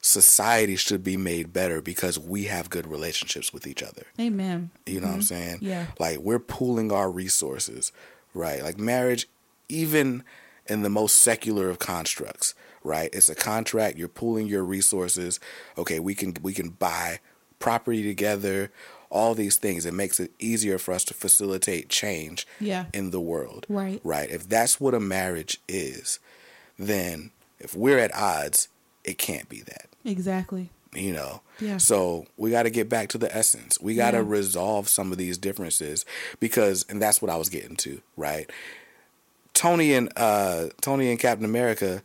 [0.00, 4.04] society should be made better because we have good relationships with each other.
[4.20, 4.70] Amen.
[4.86, 5.06] You know mm-hmm.
[5.06, 5.22] what I'm mm-hmm.
[5.22, 5.58] saying?
[5.60, 5.86] Yeah.
[5.98, 7.92] Like we're pooling our resources
[8.34, 8.62] right?
[8.62, 9.28] Like marriage,
[9.68, 10.24] even
[10.66, 13.10] in the most secular of constructs, right?
[13.12, 13.98] It's a contract.
[13.98, 15.40] You're pooling your resources.
[15.76, 17.20] Okay, we can we can buy
[17.58, 18.70] property together.
[19.10, 19.86] All these things.
[19.86, 22.86] It makes it easier for us to facilitate change yeah.
[22.92, 23.64] in the world.
[23.66, 24.02] Right.
[24.04, 24.30] Right.
[24.30, 26.18] If that's what a marriage is,
[26.78, 28.68] then if we're at odds,
[29.08, 29.86] it can't be that.
[30.04, 31.76] Exactly you know yeah.
[31.76, 34.24] so we got to get back to the essence we got to yeah.
[34.26, 36.06] resolve some of these differences
[36.40, 38.50] because and that's what i was getting to right
[39.52, 42.02] tony and uh tony and captain america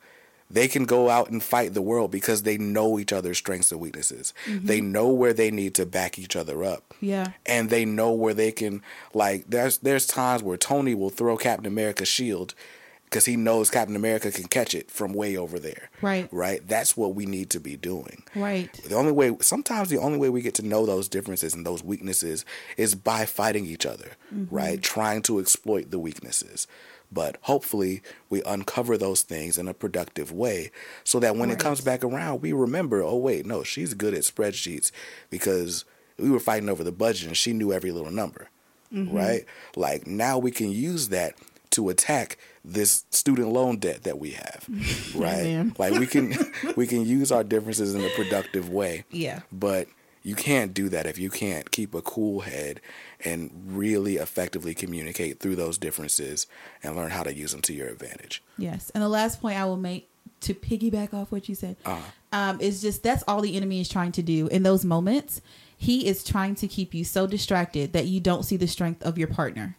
[0.52, 3.82] they can go out and fight the world because they know each other's strengths and
[3.82, 4.36] weaknesses.
[4.46, 4.68] Mm-hmm.
[4.68, 6.94] They know where they need to back each other up.
[7.02, 7.32] Yeah.
[7.44, 8.84] And they know where they can
[9.16, 12.54] like there's there's times where Tony will throw Captain America's shield
[13.14, 15.92] because he knows Captain America can catch it from way over there.
[16.02, 16.28] Right.
[16.32, 16.68] Right?
[16.68, 18.24] That's what we need to be doing.
[18.34, 18.74] Right.
[18.74, 21.84] The only way sometimes the only way we get to know those differences and those
[21.84, 22.44] weaknesses
[22.76, 24.54] is by fighting each other, mm-hmm.
[24.54, 24.82] right?
[24.82, 26.66] Trying to exploit the weaknesses.
[27.12, 28.02] But hopefully
[28.32, 30.72] we uncover those things in a productive way
[31.04, 34.22] so that when it comes back around we remember, oh wait, no, she's good at
[34.22, 34.92] spreadsheets
[35.30, 35.86] because
[36.18, 38.50] we were fighting over the budget and she knew every little number.
[38.92, 39.16] Mm-hmm.
[39.16, 39.46] Right?
[39.76, 41.36] Like now we can use that
[41.74, 44.68] to attack this student loan debt that we have.
[45.16, 45.72] Right?
[45.78, 46.34] Like we can
[46.76, 49.04] we can use our differences in a productive way.
[49.12, 49.42] Yeah.
[49.52, 49.88] But
[50.24, 52.80] you can't do that if you can't keep a cool head
[53.26, 56.48] and really effectively communicate through those differences
[56.82, 58.42] and learn how to use them to your advantage.
[58.58, 58.90] Yes.
[58.96, 60.08] And the last point I will make
[60.42, 62.02] to piggyback off what you said Uh-huh.
[62.32, 65.42] um, is just that's all the enemy is trying to do in those moments.
[65.78, 69.18] He is trying to keep you so distracted that you don't see the strength of
[69.18, 69.76] your partner.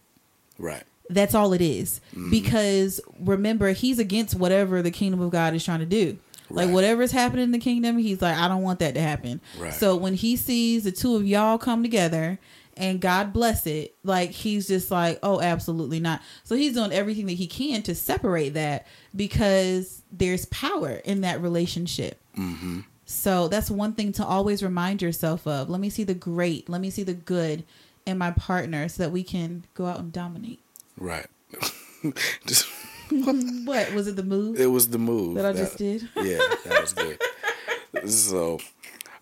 [0.58, 0.84] Right.
[1.10, 2.00] That's all it is.
[2.30, 6.18] Because remember, he's against whatever the kingdom of God is trying to do.
[6.50, 6.74] Like Right.
[6.74, 9.40] whatever's happening in the kingdom, he's like, I don't want that to happen.
[9.58, 9.72] Right.
[9.72, 12.38] So when he sees the two of y'all come together
[12.76, 16.20] and God bless it, like he's just like, oh, absolutely not.
[16.44, 21.40] So he's doing everything that he can to separate that because there's power in that
[21.40, 22.20] relationship.
[22.36, 22.80] Mm-hmm.
[23.06, 25.68] So that's one thing to always remind yourself of.
[25.70, 27.64] Let me see the great, let me see the good
[28.06, 30.60] in my partner so that we can go out and dominate.
[30.98, 31.26] Right.
[32.46, 32.66] just
[33.10, 34.16] what was it?
[34.16, 36.08] The move it was the move that I just did?
[36.16, 38.10] Yeah, that was good.
[38.10, 38.58] so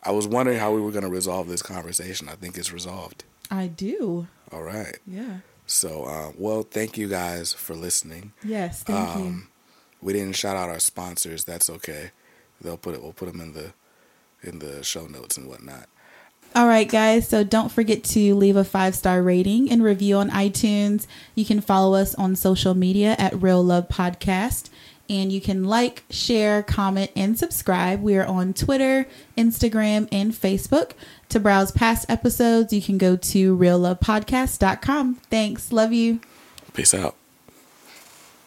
[0.02, 2.28] I was wondering how we were going to resolve this conversation.
[2.28, 3.24] I think it's resolved.
[3.50, 4.26] I do.
[4.50, 4.98] All right.
[5.06, 5.38] Yeah.
[5.66, 8.32] So, uh, well, thank you guys for listening.
[8.44, 8.82] Yes.
[8.82, 9.22] Thank you.
[9.22, 9.48] Um,
[10.00, 11.44] we didn't shout out our sponsors.
[11.44, 12.10] That's okay.
[12.60, 13.02] They'll put it.
[13.02, 13.72] We'll put them in the
[14.42, 15.86] in the show notes and whatnot.
[16.54, 17.28] All right, guys.
[17.28, 21.06] So don't forget to leave a five star rating and review on iTunes.
[21.34, 24.68] You can follow us on social media at Real Love Podcast.
[25.08, 28.02] And you can like, share, comment, and subscribe.
[28.02, 30.92] We are on Twitter, Instagram, and Facebook.
[31.30, 35.14] To browse past episodes, you can go to reallovepodcast.com.
[35.30, 35.72] Thanks.
[35.72, 36.20] Love you.
[36.72, 37.16] Peace out.